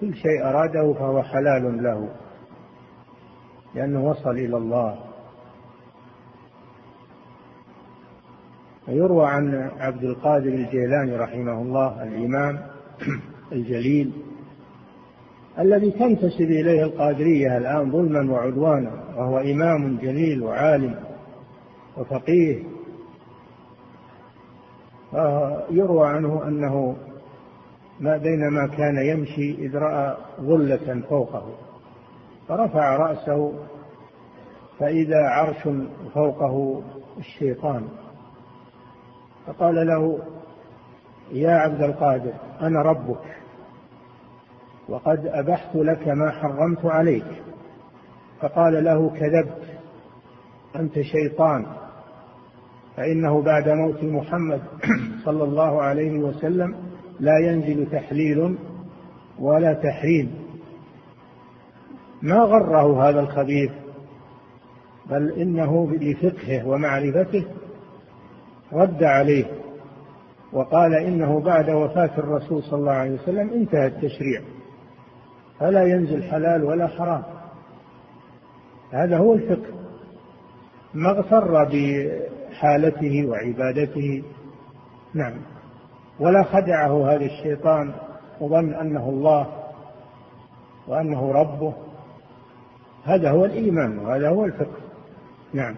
[0.00, 2.08] كل شيء أراده فهو حلال له
[3.74, 5.09] لأنه وصل إلى الله.
[8.88, 12.58] ويروى عن عبد القادر الجيلاني رحمه الله الإمام
[13.52, 14.12] الجليل
[15.58, 20.94] الذي تنتسب إليه القادرية الآن ظلما وعدوانا وهو إمام جليل وعالم
[21.96, 22.62] وفقيه.
[25.70, 26.96] يروى عنه أنه
[28.00, 31.54] ما بينما كان يمشي إذ رأى ظلة فوقه
[32.48, 33.52] فرفع رأسه
[34.78, 35.68] فإذا عرش
[36.14, 36.82] فوقه
[37.18, 37.88] الشيطان.
[39.46, 40.18] فقال له
[41.32, 43.36] يا عبد القادر أنا ربك
[44.88, 47.42] وقد أبحت لك ما حرمت عليك.
[48.40, 49.62] فقال له كذبت
[50.76, 51.66] أنت شيطان
[52.96, 54.62] فإنه بعد موت محمد
[55.24, 56.74] صلى الله عليه وسلم
[57.20, 58.58] لا ينزل تحليل
[59.38, 60.34] ولا تحريم.
[62.22, 63.70] ما غره هذا الخبيث
[65.10, 67.44] بل إنه بفقهه ومعرفته
[68.72, 69.44] رد عليه
[70.52, 74.40] وقال إنه بعد وفاة الرسول صلى الله عليه وسلم انتهى التشريع.
[75.58, 77.22] فلا ينزل حلال ولا حرام.
[78.92, 79.72] هذا هو الفقه.
[80.94, 84.22] ما اغتر بحالته وعبادته.
[85.14, 85.34] نعم.
[86.20, 87.92] ولا خدعه هذا الشيطان
[88.40, 89.46] وظن أنه الله
[90.88, 91.74] وأنه ربه.
[93.04, 94.80] هذا هو الإيمان وهذا هو الفقه.
[95.54, 95.74] نعم.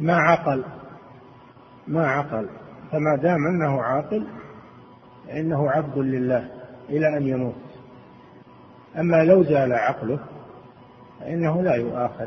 [0.00, 0.64] ما عقل؟
[1.86, 2.48] ما عقل؟
[2.92, 4.26] فما دام أنه عاقل
[5.26, 6.48] فإنه عبد لله
[6.88, 7.54] إلى أن يموت.
[8.98, 10.18] أما لو زال عقله
[11.20, 12.26] فإنه لا يؤاخذ.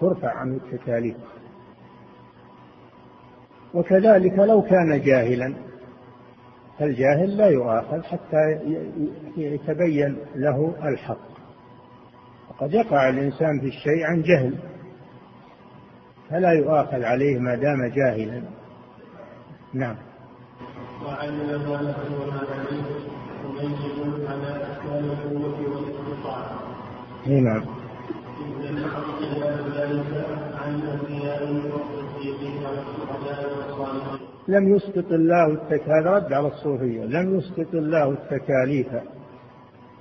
[0.00, 1.16] ترفع عنه التكاليف.
[3.74, 5.67] وكذلك لو كان جاهلا
[6.78, 8.58] فالجاهل لا يؤاخذ حتى
[9.36, 11.28] يتبين له الحق
[12.50, 14.54] وقد يقع الإنسان في الشيء عن جهل
[16.30, 18.42] فلا يؤاخذ عليه ما دام جاهلا
[19.74, 19.96] نعم
[21.02, 22.82] له وما عليه
[23.44, 26.58] مميز على احكام القوة والاستطاعة.
[27.26, 27.64] اي نعم.
[34.48, 38.88] لم يسقط الله التكاليف رد على الصوفية لم يسقط الله التكاليف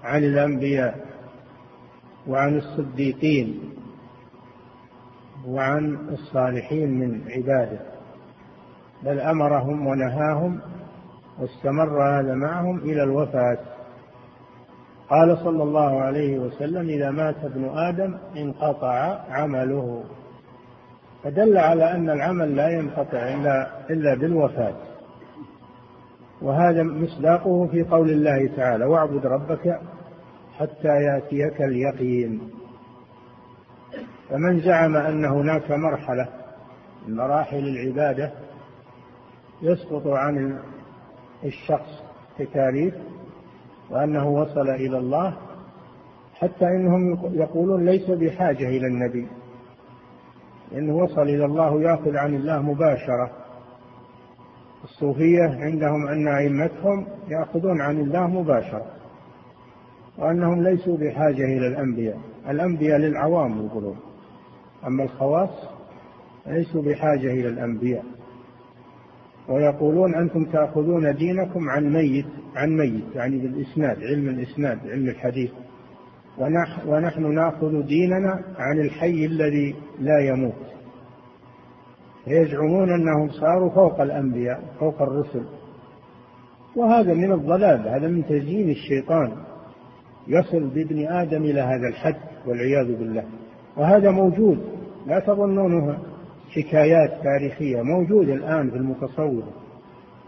[0.03, 1.05] عن الأنبياء
[2.27, 3.59] وعن الصديقين
[5.47, 7.79] وعن الصالحين من عباده
[9.03, 10.59] بل أمرهم ونهاهم
[11.39, 13.57] واستمر هذا معهم إلى الوفاة.
[15.09, 20.03] قال صلى الله عليه وسلم إذا مات ابن آدم انقطع عمله.
[21.27, 24.75] فدل على أن العمل لا ينقطع إلا إلا بالوفاة
[26.41, 29.79] وهذا مصداقه في قول الله تعالى واعبد ربك
[30.57, 32.51] حتى يأتيك اليقين.
[34.29, 36.27] فمن زعم أن هناك مرحلة
[37.07, 38.31] من مراحل العبادة
[39.61, 40.59] يسقط عن
[41.45, 42.03] الشخص
[42.39, 42.93] تكاليف
[43.89, 45.37] وأنه وصل إلى الله
[46.35, 49.27] حتى إنهم يقولون ليس بحاجة إلى النبي.
[50.71, 53.31] لأنه وصل إلى الله يأخذ عن الله مباشرة.
[54.83, 58.85] الصوفية عندهم أن أئمتهم يأخذون عن الله مباشرة
[60.17, 62.17] وأنهم ليسوا بحاجة إلى الأنبياء.
[62.49, 63.97] الأنبياء للعوام يقولون
[64.87, 65.49] أما الخواص
[66.47, 68.03] ليسوا بحاجة إلى الأنبياء.
[69.49, 75.51] ويقولون أنتم تأخذون دينكم عن ميت عن ميت يعني بالإسناد علم الإسناد علم الحديث.
[76.87, 80.53] ونحن ناخذ ديننا عن الحي الذي لا يموت.
[82.25, 85.43] فيزعمون أنهم صاروا فوق الأنبياء فوق الرسل.
[86.75, 89.31] وهذا من الضلال هذا من تزيين الشيطان.
[90.27, 93.23] يصل بابن آدم إلى هذا الحد والعياذ بالله.
[93.77, 94.59] وهذا موجود.
[95.07, 95.97] لا تظنونه
[96.49, 97.81] حكايات تاريخية.
[97.81, 99.51] موجود الآن في المتصوفه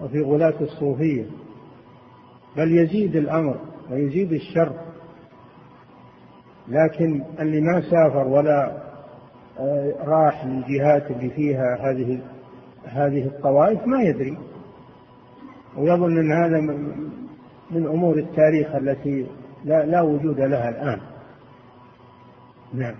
[0.02, 1.26] وفي غلاة الصوفية.
[2.58, 3.56] بل يزيد الأمر
[3.92, 4.89] ويزيد الشر.
[6.70, 8.90] لكن اللي ما سافر ولا
[9.60, 12.22] آه، راح للجهات اللي فيها هذه
[12.86, 14.38] هذه الطوائف ما يدري.
[15.78, 16.62] ويظن إن هذا
[17.72, 19.28] من أمور التاريخ التي
[19.66, 21.00] لا, لا وجود لها الآن.
[22.74, 22.96] نعم.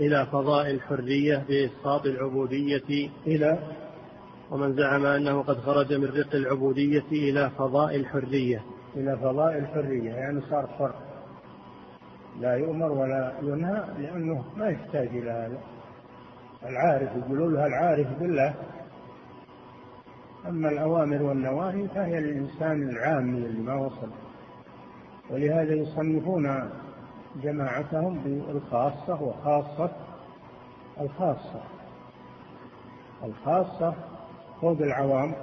[0.00, 3.58] إلى فضاء الحرية بإسقاط العبودية إلى
[4.50, 8.62] ومن زعم أنه قد خرج من رق العبودية إلى فضاء الحرية.
[8.96, 10.94] إلى فضاء الحرية يعني صار حر
[12.40, 15.58] لا يؤمر ولا ينهى لأنه ما يحتاج إلى هذا.
[16.68, 18.54] العارف يقولون لها العارف بالله.
[20.48, 24.10] أما الأوامر والنواهي فهي للإنسان العامي اللي ما وصل.
[25.30, 26.70] ولهذا يصنفون
[27.42, 29.90] جماعتهم بالخاصة وخاصة
[31.00, 31.62] الخاصة.
[33.24, 33.94] الخاصة
[34.60, 35.34] فوق العوام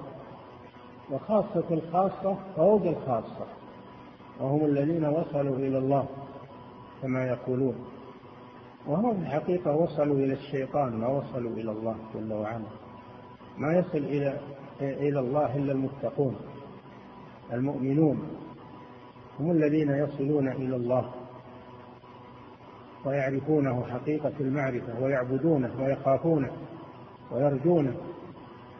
[1.12, 3.46] وخاصة الخاصة فوق الخاصة
[4.40, 6.06] وهم الذين وصلوا إلى الله
[7.02, 7.76] كما يقولون.
[8.88, 12.66] وهم في الحقيقة وصلوا إلى الشيطان ما وصلوا إلى الله جل وعلا.
[13.58, 14.40] ما يصل إلى
[14.82, 16.36] إلى الله إلا المتقون
[17.54, 18.28] المؤمنون.
[19.40, 21.12] هم الذين يصلون إلى الله
[23.06, 26.52] ويعرفونه حقيقة المعرفة ويعبدونه ويخافونه
[27.32, 27.96] ويرجونه.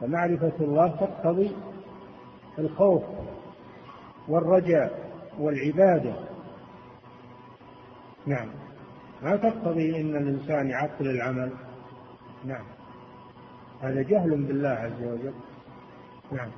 [0.04, 1.52] فمعرفة الله تقتضي
[2.60, 3.04] الخوف
[4.28, 6.14] والرجاء والعبادة.
[8.26, 8.50] نعم.
[9.24, 11.52] ما تقتضي إن الإنسان يعطل العمل؟
[12.46, 12.66] نعم.
[13.82, 15.34] هذا جهل بالله عز وجل.
[16.32, 16.50] نعم.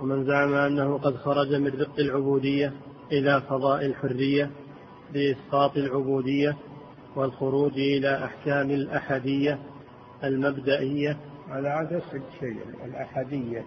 [0.00, 2.72] ومن زعم أنه قد خرج من رق العبودية
[3.12, 4.50] إلى فضاء الحرية
[5.12, 6.56] بإسقاط العبودية
[7.16, 9.58] والخروج إلى أحكام الأحدية
[10.24, 13.64] المبدئية هذا عاد أسعد شيء الأحدية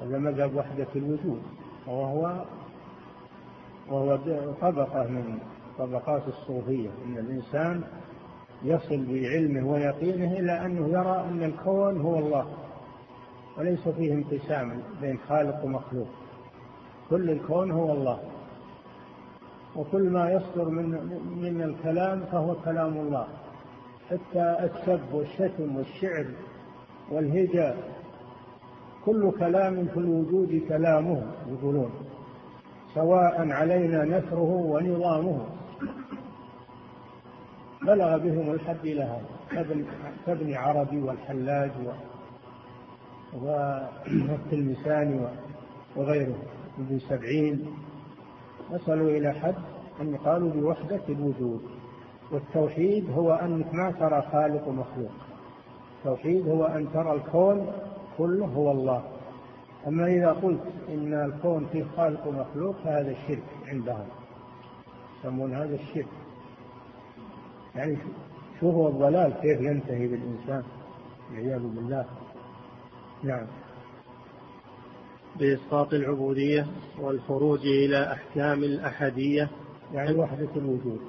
[0.00, 1.42] هذا مذهب وحدة الوجود
[1.86, 2.44] وهو
[3.88, 4.16] وهو
[4.60, 5.38] طبقة من
[5.78, 7.82] طبقات الصوفية أن الإنسان
[8.62, 12.46] يصل بعلمه ويقينه إلى أنه يرى أن الكون هو الله
[13.58, 16.08] وليس فيه انقسام بين خالق ومخلوق
[17.10, 18.20] كل الكون هو الله
[19.76, 20.90] وكل ما يصدر من
[21.42, 23.26] من الكلام فهو كلام الله
[24.10, 26.26] حتى السب والشتم والشعر
[27.12, 27.76] والهجاء.
[29.04, 31.90] كل كلام في الوجود كلامه يقولون.
[32.94, 35.46] سواء علينا نثره ونظامه.
[37.82, 39.26] بلغ بهم الحد إلى هذا.
[40.26, 41.70] كابن عربي والحلاج
[43.42, 45.20] والتلمساني
[45.96, 46.36] وغيره.
[46.78, 47.66] ابن سبعين.
[48.70, 49.54] وصلوا إلى حد
[50.00, 51.62] أن قالوا بوحدة الوجود.
[52.32, 55.10] والتوحيد هو أنك ما ترى خالق ومخلوق
[56.02, 57.72] التوحيد هو أن ترى الكون
[58.18, 59.02] كله هو الله.
[59.86, 64.06] أما إذا قلت إن الكون فيه خالق ومخلوق فهذا الشرك عندهم.
[65.20, 66.08] يسمون هذا الشرك.
[67.74, 67.98] يعني
[68.60, 70.62] شو هو الضلال؟ كيف ينتهي بالإنسان؟
[71.30, 72.06] والعياذ بالله.
[73.22, 73.46] نعم.
[75.38, 76.66] بإسقاط العبودية
[77.00, 79.50] والخروج إلى أحكام الأحدية.
[79.92, 81.00] يعني وحدة الوجود.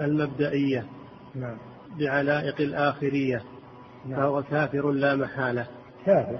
[0.00, 0.86] المبدئية.
[1.34, 1.58] نعم.
[1.98, 3.36] بعلائق الآخرية.
[3.36, 3.57] نعم.
[4.04, 5.66] فهو كافر لا محالة.
[6.06, 6.38] كافر.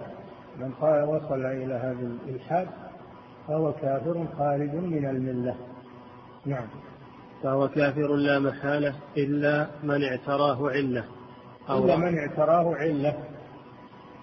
[0.61, 2.69] من قال وصل إلى هذا الإلحاد
[3.49, 5.55] فهو كافر خارج من الملة.
[6.47, 6.67] نعم.
[7.43, 11.05] فهو كافر لا محالة إلا من اعتراه علة.
[11.71, 13.15] أو إلا من اعتراه علة.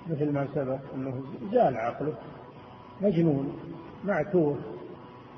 [0.10, 2.14] مثل ما سبق أنه زال عقله
[3.02, 3.60] مجنون.
[4.04, 4.58] معتوه.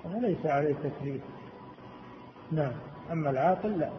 [0.06, 1.22] وليس عليه تكليف.
[2.52, 2.72] نعم.
[3.12, 3.90] أما العاقل لا.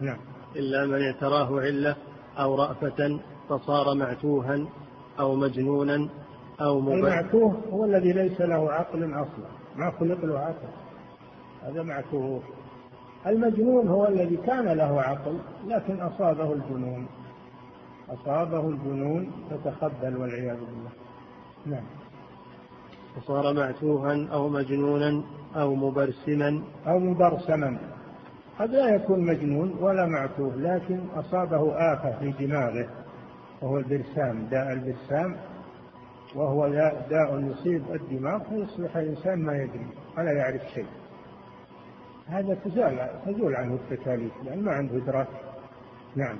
[0.00, 0.18] نعم.
[0.56, 1.96] إلا من اعتراه علة
[2.38, 4.66] أو رأفة فصار معتوها
[5.20, 6.08] أو مجنونا
[6.60, 9.48] أو مبين المعتوه هو الذي ليس له عقل أصلا.
[9.76, 10.68] ما خلق له عقل.
[11.62, 12.40] هذا معتوه.
[13.26, 17.06] المجنون هو الذي كان له عقل لكن أصابه الجنون.
[18.08, 20.90] أصابه الجنون فتخبل والعياذ بالله.
[21.66, 21.84] نعم.
[23.16, 25.22] فصار معتوها أو مجنونا
[25.56, 26.62] أو مبرسما.
[26.86, 27.78] أو مبرسما.
[28.58, 32.88] قد لا يكون مجنون ولا معتوه لكن أصابه آفة في دماغه.
[33.62, 35.36] وهو البرسام داء البرسام
[36.34, 36.68] وهو
[37.10, 39.86] داء يصيب الدماغ فيصبح الإنسان ما يدري
[40.18, 40.86] ولا يعرف شيء.
[42.26, 45.28] هذا تزال تزول عنه التكاليف لأن ما عنده إدراك.
[46.16, 46.38] نعم.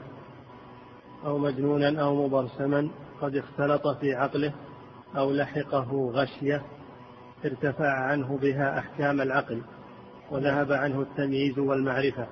[1.25, 2.89] أو مجنونا أو مبرسما
[3.21, 4.53] قد اختلط في عقله
[5.17, 6.63] أو لحقه غشية
[7.45, 9.63] ارتفع عنه بها أحكام العقل
[10.31, 12.27] وذهب عنه التمييز والمعرفة.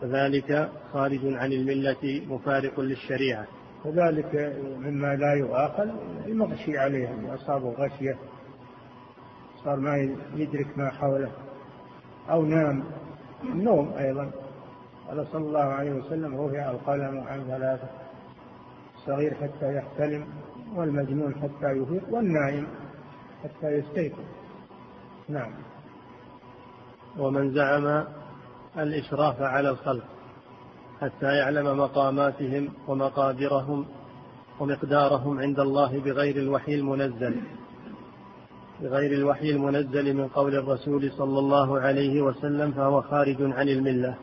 [0.00, 3.46] فذلك خارج عن الملة مفارق للشريعة.
[3.84, 5.88] وذلك مما لا يؤاخذ
[6.26, 8.16] المغشي عليه أصابه غشية
[9.64, 9.96] صار ما
[10.34, 11.30] يدرك ما حوله
[12.30, 12.84] أو نام
[13.42, 14.30] النوم أيضا.
[15.08, 17.88] قال صلى الله عليه وسلم رفع القلم عن ثلاثة
[18.96, 20.26] الصغير حتى يحتلم
[20.74, 22.66] والمجنون حتى يفيق والنائم
[23.44, 24.24] حتى يستيقظ.
[25.28, 25.52] نعم.
[27.18, 28.04] ومن زعم
[28.78, 30.11] الإشراف على الخلق.
[31.02, 33.86] حتى يعلم مقاماتهم ومقادرهم
[34.60, 37.40] ومقدارهم عند الله بغير الوحي المنزل
[38.80, 44.14] بغير الوحي المنزل من قول الرسول صلى الله عليه وسلم فهو خارج عن الملة.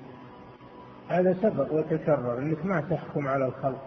[1.07, 3.83] هذا سبق وتكرر إنك ما تحكم على الخلق.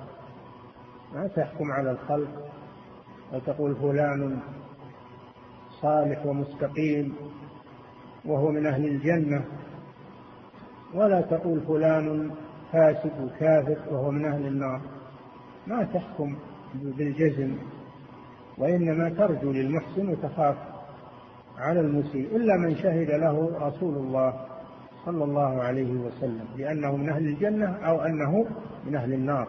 [1.14, 2.51] ما تحكم على الخلق.
[3.32, 4.40] وتقول فلان
[5.80, 7.16] صالح ومستقيم
[8.24, 9.45] وهو من أهل الجنة.
[10.95, 12.30] ولا تقول فلان
[12.72, 14.80] فاسد وكافر وهو من أهل النار.
[15.66, 16.36] ما تحكم
[16.74, 17.56] بالجزم
[18.58, 20.56] وإنما ترجو للمحسن وتخاف
[21.58, 24.46] على المسيء إلا من شهد له رسول الله
[25.06, 28.46] صلى الله عليه وسلم بأنه من أهل الجنة أو أنه
[28.86, 29.48] من أهل النار.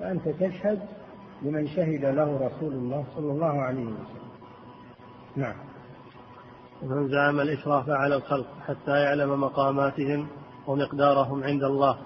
[0.00, 0.78] فأنت تشهد
[1.42, 4.28] لمن شهد له رسول الله صلى الله عليه وسلم.
[5.36, 5.56] نعم.
[6.82, 10.26] ومن زعم الإشراف على الخلق حتى يعلم مقاماتهم
[10.66, 11.98] ومقدارهم عند الله.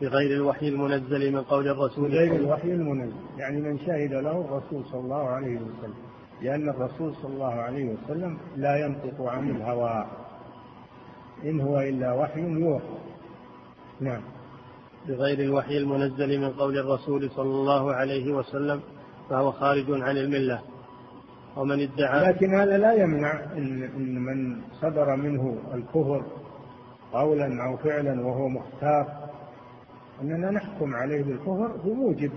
[0.00, 2.10] بغير الوحي المنزل من قول الرسول.
[2.10, 5.94] بغير الوحي المنزل يعني من شهد له الرسول صلى الله عليه وسلم.
[6.42, 10.06] لأن الرسول صلى الله عليه وسلم لا ينطق عن الهوى.
[11.44, 12.84] إن هو إلا وحي يوحى.
[14.00, 14.22] نعم.
[15.08, 18.80] بغير الوحي المنزل من قول الرسول صلى الله عليه وسلم
[19.30, 20.60] فهو خارج عن الملة.
[21.56, 26.24] ومن ادعى لكن هذا لا يمنع إن, من صدر منه الكفر
[27.12, 29.23] قولا أو فعلا وهو مختار
[30.22, 32.32] أننا نحكم عليه بالكفر بموجب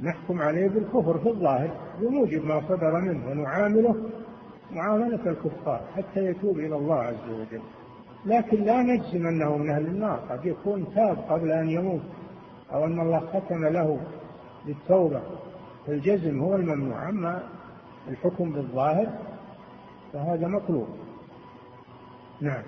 [0.00, 1.70] نحكم عليه بالكفر في الظاهر
[2.00, 3.96] بموجب ما صدر منه ونعامله
[4.70, 7.62] معاملة الكفار حتى يتوب إلى الله عز وجل.
[8.26, 12.02] لكن لا نجزم أنه من أهل النار قد يكون تاب قبل أن يموت
[12.72, 14.00] أو أن الله ختم له
[14.66, 15.22] بالتوبة.
[15.86, 17.42] فالجزم هو الممنوع أما
[18.08, 19.06] الحكم بالظاهر
[20.12, 20.88] فهذا مطلوب.
[22.40, 22.62] نعم.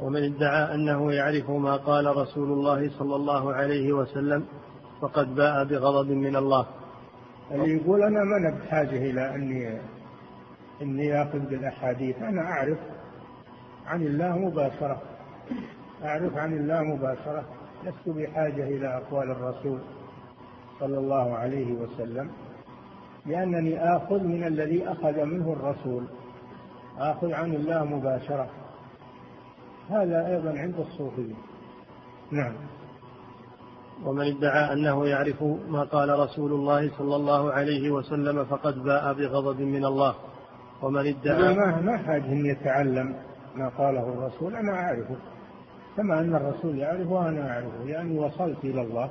[0.00, 4.44] ومن ادعى أنه يعرف ما قال رسول الله صلى الله عليه وسلم
[5.00, 6.66] فقد باء بغضب من الله.
[7.50, 9.78] اللي يقول أنا ما بحاجة إلى أني
[10.82, 12.22] إني آخذ بالأحاديث.
[12.22, 12.78] أنا أعرف
[13.86, 15.02] عن الله مباشرة.
[16.04, 17.44] أعرف عن الله مباشرة.
[17.86, 19.78] لست بحاجة إلى أقوال الرسول
[20.80, 22.30] صلى الله عليه وسلم
[23.26, 26.04] لأنني آخذ من الذي أخذ منه الرسول.
[26.98, 28.48] آخذ عن الله مباشرة.
[29.88, 31.34] هذا أيضا عند الصوفية
[32.30, 32.52] نعم.
[34.04, 39.60] ومن ادعى أنه يعرف ما قال رسول الله صلى الله عليه وسلم فقد باء بغضب
[39.60, 40.14] من الله.
[40.82, 43.16] ومن ادعى ما ما حاجة أن يتعلم
[43.54, 45.16] ما قاله الرسول أنا أعرفه.
[45.96, 49.10] كما أن الرسول يعرفه وأنا أعرفه لأني وصلت إلى الله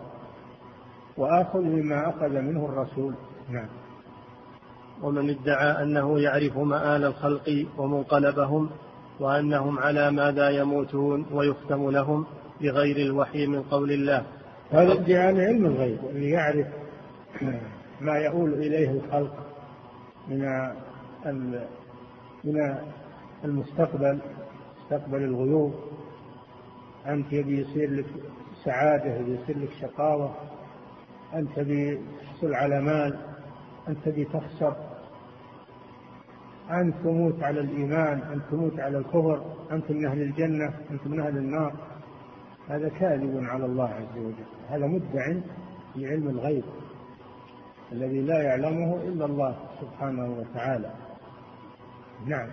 [1.18, 3.14] وآخذ بما أخذ منه الرسول.
[3.50, 3.70] نعم.
[5.04, 8.70] ومن ادعى أنه يعرف مآل الخلق ومنقلبهم
[9.20, 12.26] وأنهم على ماذا يموتون ويختم لهم
[12.62, 14.26] بغير الوحي من قول الله.
[14.72, 16.68] هذا ادعاء علم الغيب اللي يعرف
[18.02, 19.34] ما يؤول إليه الخلق
[20.28, 20.70] من
[22.44, 22.76] من
[23.44, 24.20] المستقبل
[24.82, 25.76] مستقبل الغيوب.
[27.08, 28.06] أنت يبي يصير لك
[28.64, 30.36] سعادة يبي يصير لك شقاوة.
[31.34, 33.18] أنت تبي تحصل على مال.
[33.88, 34.76] أنت تبي تخسر.
[36.72, 39.42] أن تموت على الإيمان أن تموت على الكفر
[39.72, 41.74] أنت من أهل الجنة أنت من أهل النار.
[42.70, 44.46] هذا كاذب على الله عز وجل.
[44.70, 45.34] هذا مدع
[45.94, 46.64] في علم الغيب
[47.92, 50.92] الذي لا يعلمه إلا الله سبحانه وتعالى.
[52.26, 52.50] نعم.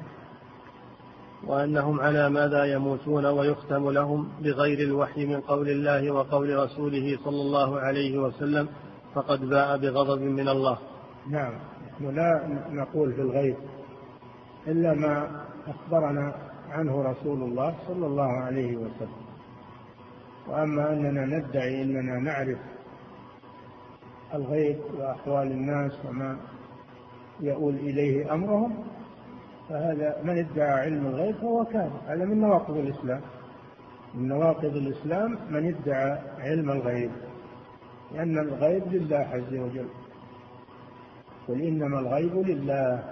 [1.47, 7.81] وأنهم على ماذا يموتون ويختم لهم بغير الوحي من قول الله وقول رسوله صلى الله
[7.81, 8.69] عليه وسلم
[9.15, 10.79] فقد باء بغضب من الله.
[11.31, 11.53] نعم.
[11.95, 13.57] نحن لا نقول في الغيب
[14.67, 16.35] إلا ما أخبرنا
[16.71, 19.25] عنه رسول الله صلى الله عليه وسلم.
[20.49, 22.59] وأما أننا ندعي أننا نعرف
[24.35, 26.37] الغيب وأحوال الناس وما
[27.41, 28.85] يؤول إليه أمرهم
[29.69, 33.21] فهذا من ادعى علم الغيب فهو كافر هذا من نواقض الإسلام.
[34.15, 37.11] من نواقض الإسلام من ادعى علم الغيب
[38.15, 39.89] لأن الغيب لله عز وجل.
[41.49, 43.03] قل إنما الغيب لله.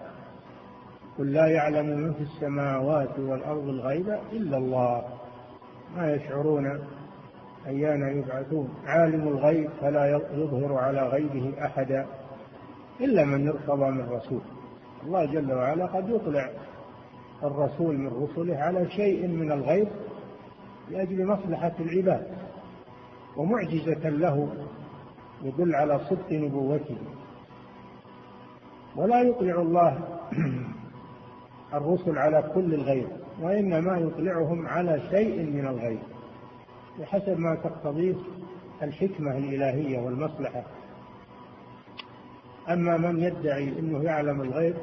[1.18, 5.04] قل لا يعلم من في السماوات والأرض الغيب إلا الله.
[5.96, 6.80] ما يشعرون
[7.66, 8.68] أيان يبعثون.
[8.84, 12.06] عالم الغيب فلا يظهر على غيبه أحدا
[13.00, 14.40] إلا من ارتضى من رسول.
[15.06, 16.50] الله جل وعلا قد يطلع
[17.44, 19.88] الرسول من رسله على شيء من الغيب
[20.90, 22.26] لأجل مصلحة العباد
[23.36, 24.48] ومعجزة له
[25.42, 26.96] يدل على صدق نبوته.
[28.96, 29.98] ولا يطلع الله
[31.74, 33.08] الرسل على كل الغيب
[33.40, 35.98] وإنما يطلعهم على شيء من الغيب
[37.00, 38.14] بحسب ما تقتضيه
[38.82, 40.62] الحكمة الإلهية والمصلحة.
[42.68, 44.74] أما من يدعي أنه يعلم الغيب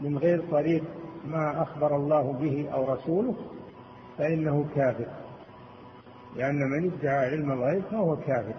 [0.00, 0.84] من غير طريق
[1.26, 3.36] ما أخبر الله به أو رسوله
[4.18, 5.06] فإنه كافر.
[6.36, 8.54] لأن من ادعى علم الغيب فهو كافر.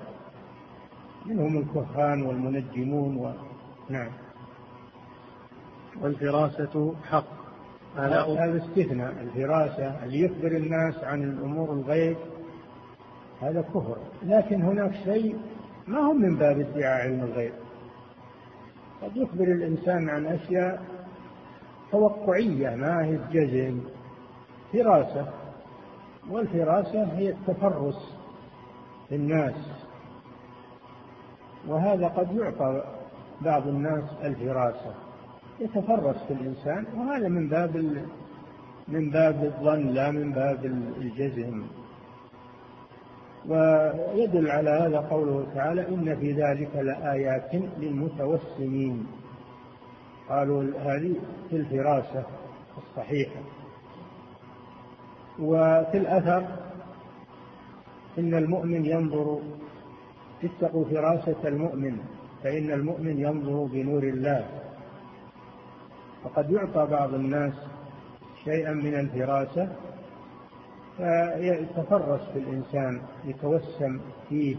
[1.26, 3.34] منهم الكهان والمنجمون و...
[3.90, 4.10] نعم.
[6.02, 7.26] والفراسة حق.
[7.98, 9.12] هذا استثناء.
[9.22, 12.18] الفراسة اللي يخبر الناس عن الأمور الغيب
[13.42, 13.98] هذا كفر.
[14.24, 15.38] لكن هناك شيء
[15.88, 17.54] ما هو من باب ادعاء علم الغيب.
[19.02, 20.82] قد يخبر الإنسان عن أشياء
[21.92, 23.82] توقعية ما هي الجزم
[24.74, 25.28] فراسة.
[26.30, 28.16] والفراسة هي التفرس
[29.10, 29.56] في الناس.
[31.68, 32.84] وهذا قد يعطى
[33.42, 35.09] بعض الناس الفراسة.
[35.60, 37.78] يتفرس في الإنسان وهذا من باب
[38.88, 40.66] من باب الظن لا من باب
[40.98, 41.64] الجزم.
[43.48, 49.08] ويدل على هذا قوله تعالى إن في ذلك لآيات للمتوسمين.
[50.30, 51.16] قالوا هذه
[51.50, 52.24] في الفراسة
[52.78, 53.40] الصحيحة.
[55.40, 56.48] وفي الأثر
[58.20, 59.40] إن المؤمن ينظر
[60.44, 61.98] اتقوا فراسة المؤمن
[62.44, 64.69] فإن المؤمن ينظر بنور الله.
[66.24, 67.54] فقد يعطى بعض الناس
[68.44, 69.70] شيئا من الفراسة
[70.98, 74.00] فيتفرس في الإنسان يتوسم
[74.30, 74.56] فيه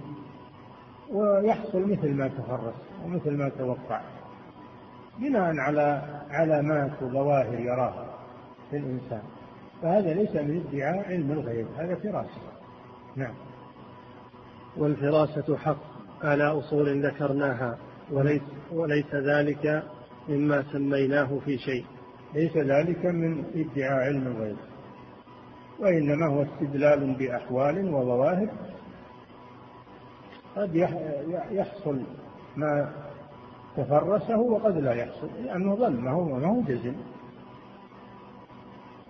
[1.13, 4.01] ويحصل مثل ما تفرس ومثل ما توقع
[5.19, 8.07] بناء على علامات وظواهر يراها
[8.71, 9.23] في الإنسان.
[9.83, 12.41] فهذا ليس من ادعاء علم الغيب هذا فراسة
[13.17, 13.35] نعم.
[14.77, 15.83] والفراسة حق
[16.23, 17.79] على أصول ذكرناها
[18.11, 18.43] وليس,
[18.73, 19.83] وليس ذلك
[20.29, 21.85] مما سميناه في شيء.
[22.35, 24.57] ليس ذلك من ادعاء علم الغيب
[25.79, 28.49] وإنما هو استدلال بأحوال وظواهر.
[30.57, 30.75] قد
[31.51, 32.03] يحصل
[32.57, 32.93] ما
[33.77, 36.95] تفرسه وقد لا يحصل لأنه ظل ما هو ما هو جزم.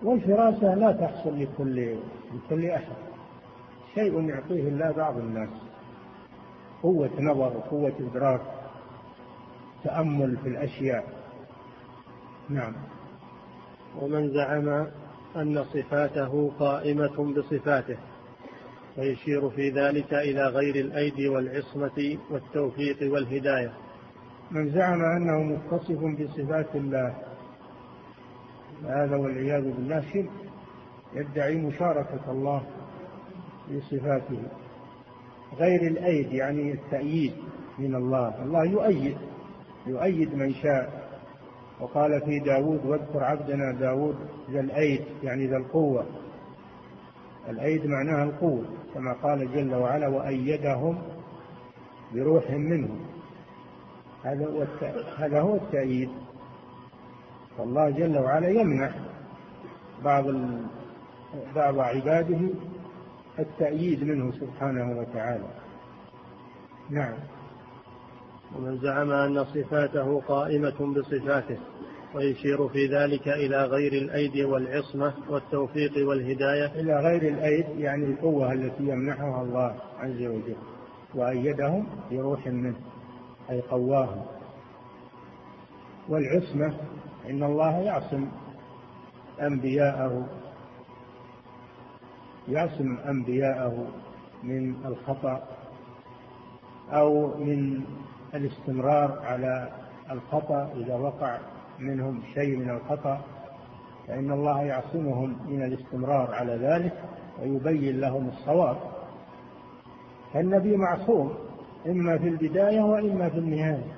[0.03, 1.95] والفراسة لا تحصل لكل
[2.33, 2.95] لكل أحد.
[3.95, 5.49] شيء يعطيه الله بعض الناس
[6.83, 8.41] قوة نظر وقوة إدراك.
[9.83, 11.05] تأمل في الأشياء.
[12.49, 12.73] نعم.
[13.99, 14.87] ومن زعم
[15.35, 17.97] أن صفاته قائمة بصفاته
[18.97, 23.73] ويشير في ذلك إلى غير الأيدي والعصمة والتوفيق والهداية.
[24.51, 27.15] من زعم أنه متصف بصفات الله
[28.85, 30.29] هذا والعياذ بالله شرك
[31.13, 32.63] يدعي مشاركة الله
[33.67, 34.43] في صفاته.
[35.57, 37.33] غير الأيد يعني التأييد
[37.79, 39.17] من الله الله يؤيد.
[39.87, 41.11] يؤيد من شاء.
[41.79, 44.15] وقال في داود واذكر عبدنا داود
[44.51, 46.05] ذا الأيد يعني ذا القوة.
[47.49, 51.01] الأيد معناها القوة كما قال جل وعلا وأيدهم
[52.13, 52.89] بروح منه.
[54.23, 54.65] هذا هو
[55.17, 56.09] هذا هو التأييد.
[57.57, 58.95] فالله جل وعلا يمنح
[60.03, 60.25] بعض
[61.55, 62.39] بعض عباده
[63.39, 65.47] التأييد منه سبحانه وتعالى.
[66.89, 67.13] نعم.
[68.55, 71.57] ومن زعم أن صفاته قائمة بصفاته
[72.15, 76.65] ويشير في ذلك إلى غير الأيدي والعصمة والتوفيق والهداية.
[76.65, 80.55] إلى غير الأيد يعني القوة التي يمنحها الله عز وجل
[81.15, 82.75] وأيدهم بروح منه
[83.49, 84.25] أي قواهم.
[86.09, 86.73] والعصمة
[87.29, 88.27] إن الله يعصم
[89.41, 90.27] أنبياءه
[92.47, 93.87] يعصم أنبياءه
[94.43, 95.43] من الخطأ
[96.91, 97.83] أو من
[98.33, 99.69] الاستمرار على
[100.11, 101.37] الخطأ إذا وقع
[101.79, 103.21] منهم شيء من الخطأ
[104.07, 106.93] فإن الله يعصمهم من الاستمرار على ذلك
[107.41, 108.77] ويبين لهم الصواب.
[110.33, 111.33] فالنبي معصوم
[111.87, 113.93] إما في البداية وإما في النهاية.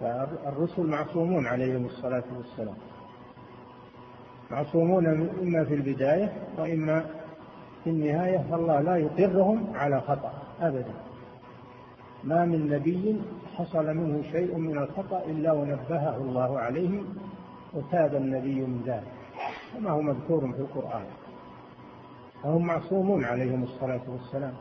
[0.00, 2.76] فالرسل معصومون عليهم الصلاة والسلام.
[4.50, 5.06] معصومون
[5.42, 7.04] إما في البداية وإما
[7.84, 11.03] في النهاية فالله لا يقرهم على خطأ أبدا.
[12.24, 13.20] ما من نبي
[13.54, 17.02] حصل منه شيء من الخطأ إلا ونبهه الله عليه
[17.74, 19.12] وتاب النبي من ذلك.
[19.74, 21.04] كما هو مذكور في القرآن.
[22.42, 24.54] فهم معصومون عليهم الصلاة والسلام.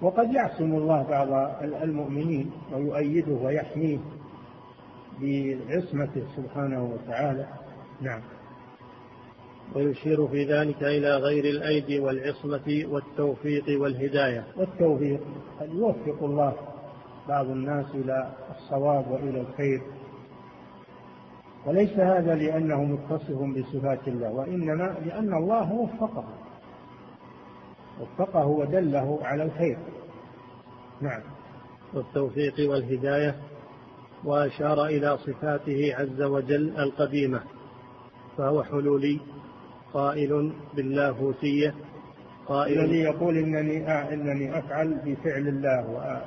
[0.00, 1.28] وقد يعصم الله بعض
[1.62, 3.98] المؤمنين ويؤيده ويحميه
[5.20, 7.46] بعصمته سبحانه وتعالى.
[8.00, 8.20] نعم.
[9.74, 14.44] ويشير في ذلك إلى غير الأيدي والعصمة والتوفيق والهداية.
[14.56, 15.20] والتوفيق
[15.60, 16.54] قد يوفق الله
[17.28, 19.82] بعض الناس إلى الصواب وإلى الخير.
[21.66, 26.24] وليس هذا لأنه متصف بصفات الله وإنما لأن الله وفقه.
[28.00, 29.78] وفقه ودله على الخير.
[31.00, 31.20] نعم.
[31.94, 33.34] والتوفيق والهداية
[34.24, 37.40] وأشار إلى صفاته عز وجل القديمة
[38.38, 39.20] فهو حلولي
[39.96, 41.74] قائل باللاهوتية.
[42.46, 46.20] قائل الذي يقول إنني إنني أفعل بفعل الله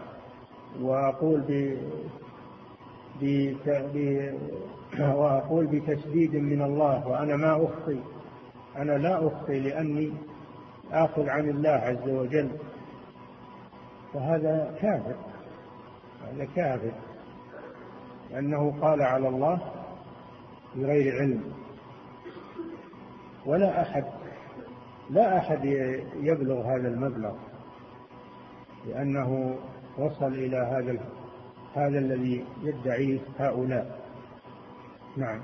[0.81, 1.41] وأقول
[3.21, 3.55] ب
[5.19, 7.99] وأقول بتسديد من الله وأنا ما أخطي
[8.77, 10.13] أنا لا أخطي لأني
[10.91, 12.49] آخذ عن الله عز وجل.
[14.13, 15.15] فهذا كافر
[16.27, 16.91] هذا كافر
[18.31, 19.59] لأنه قال على الله
[20.75, 21.43] بغير علم.
[23.49, 24.03] ولا أحد
[25.09, 25.65] لا أحد
[26.15, 27.33] يبلغ هذا المبلغ
[28.87, 29.55] لأنه
[29.97, 30.99] وصل إلى هذا
[31.73, 33.99] هذا الذي يدعيه هؤلاء.
[35.17, 35.41] نعم.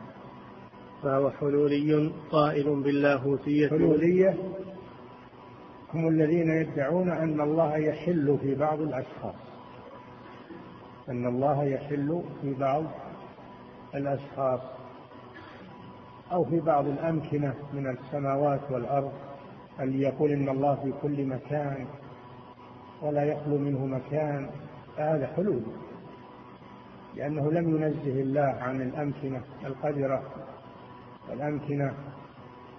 [1.04, 4.38] فهو حلولي قائل باللاهوتية حلولية
[5.94, 9.36] هم الذين يدعون أن الله يحل في بعض الأشخاص.
[11.10, 12.84] أن الله يحل في بعض
[13.96, 14.75] الأشخاص.
[16.32, 19.12] أو في بعض الأمكنة من السماوات والأرض
[19.80, 21.86] اللي يقول إن الله في كل مكان
[23.02, 24.50] ولا يخلو منه مكان
[24.98, 25.62] هذا حلول.
[27.16, 30.24] لأنه لم ينزه الله عن الأمكنة القذرة
[31.30, 31.94] والأمكنة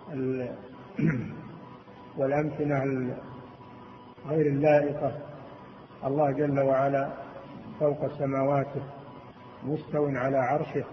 [2.19, 3.09] والأمكنة
[4.29, 5.13] غير اللائقة.
[6.05, 7.09] الله جل وعلا
[7.81, 8.83] فوق سماواته
[9.65, 10.85] مستو على عرشه.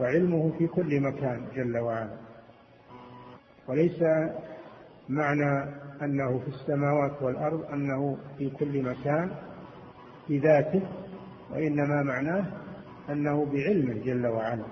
[0.00, 2.16] وعلمه في كل مكان جل وعلا.
[3.68, 4.02] وليس
[5.08, 5.64] معنى
[6.02, 9.30] أنه في السماوات والأرض أنه في كل مكان
[10.26, 10.82] في ذاته
[11.50, 12.44] وإنما معناه
[13.10, 14.64] أنه بعلمه جل وعلا.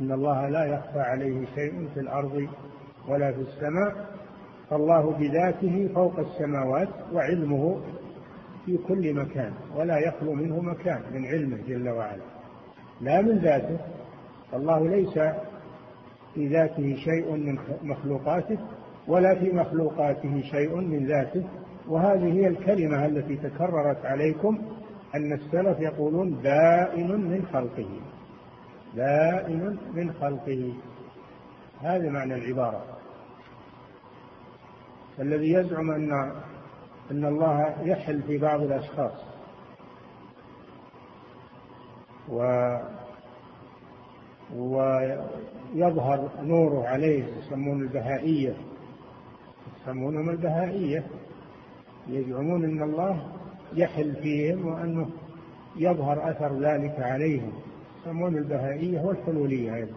[0.00, 2.48] إن الله لا يخفى عليه شيء في الأرض
[3.08, 4.12] ولا في السماء
[4.70, 7.80] فالله بذاته فوق السماوات وعلمه
[8.66, 12.22] في كل مكان ولا يخلو منه مكان من علمه جل وعلا.
[13.02, 13.78] لا من ذاته.
[14.54, 15.18] الله ليس
[16.34, 18.58] في ذاته شيء من مخلوقاته
[19.08, 21.44] ولا في مخلوقاته شيء من ذاته.
[21.88, 24.58] وهذه هي الكلمة التي تكررت عليكم
[25.14, 27.88] أن السلف يقولون بائن من خلقه.
[28.96, 30.72] بائن من خلقه.
[31.82, 32.84] هذا معنى العبارة.
[35.20, 36.12] الذي يزعم أن
[37.10, 39.31] أن الله يحل في بعض الأشخاص.
[42.32, 42.78] و
[44.56, 48.54] ويظهر نوره عليه يسمون البهائية.
[49.80, 51.04] يسمونهم البهائية.
[52.08, 53.32] يزعمون أن الله
[53.72, 55.10] يحل فيهم وأنه
[55.76, 57.52] يظهر أثر ذلك عليهم.
[58.00, 59.96] يسمون البهائية والحلولية أيضا.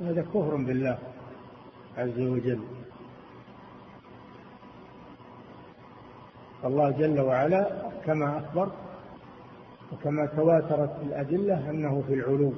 [0.00, 0.98] هذا كفر بالله
[1.98, 2.60] عز وجل.
[6.64, 8.70] الله جل وعلا كما أخبر
[9.92, 12.52] وكما تواترت الأدلة أنه في العلو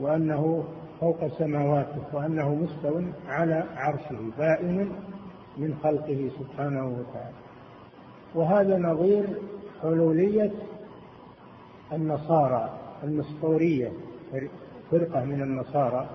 [0.00, 0.64] وأنه
[1.00, 4.92] فوق سماواته وأنه مستو على عرشه بائن
[5.56, 7.36] من خلقه سبحانه وتعالى.
[8.34, 9.24] وهذا نظير
[9.82, 10.52] حلولية
[11.92, 13.92] النصارى المسطورية
[14.90, 16.08] فرقة من النصارى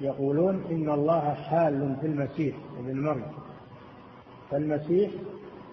[0.00, 3.32] يقولون إن الله حال في المسيح ابن مريم.
[4.50, 5.10] فالمسيح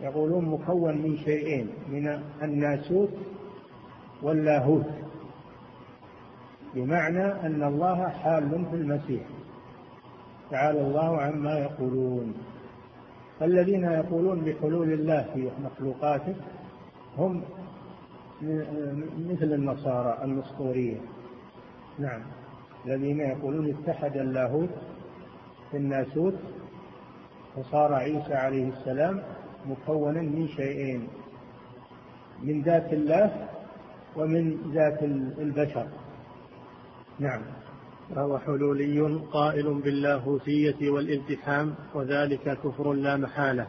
[0.01, 3.09] يقولون مكون من شيئين من الناسوت
[4.21, 4.85] واللاهوت.
[6.75, 9.21] بمعنى أن الله حال في المسيح.
[10.51, 12.33] تعالى الله عما يقولون.
[13.41, 16.35] الذين يقولون بحلول الله في مخلوقاته
[17.17, 17.43] هم
[19.29, 20.97] مثل النصارى النسطورية
[21.99, 22.21] نعم.
[22.85, 24.69] الذين يقولون اتحد اللاهوت
[25.71, 26.33] في الناسوت
[27.55, 29.21] فصار عيسى عليه السلام
[29.65, 31.07] مكونا من شيئين
[32.43, 33.49] من ذات الله
[34.15, 35.03] ومن ذات
[35.39, 35.87] البشر.
[37.19, 37.41] نعم.
[38.15, 39.01] فهو حلولي
[39.31, 43.67] قائل باللاهوتية والالتحام وذلك كفر لا محالة.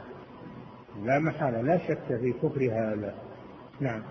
[1.05, 3.15] لا محالة لا شك في كفر هذا.
[3.81, 4.03] نعم.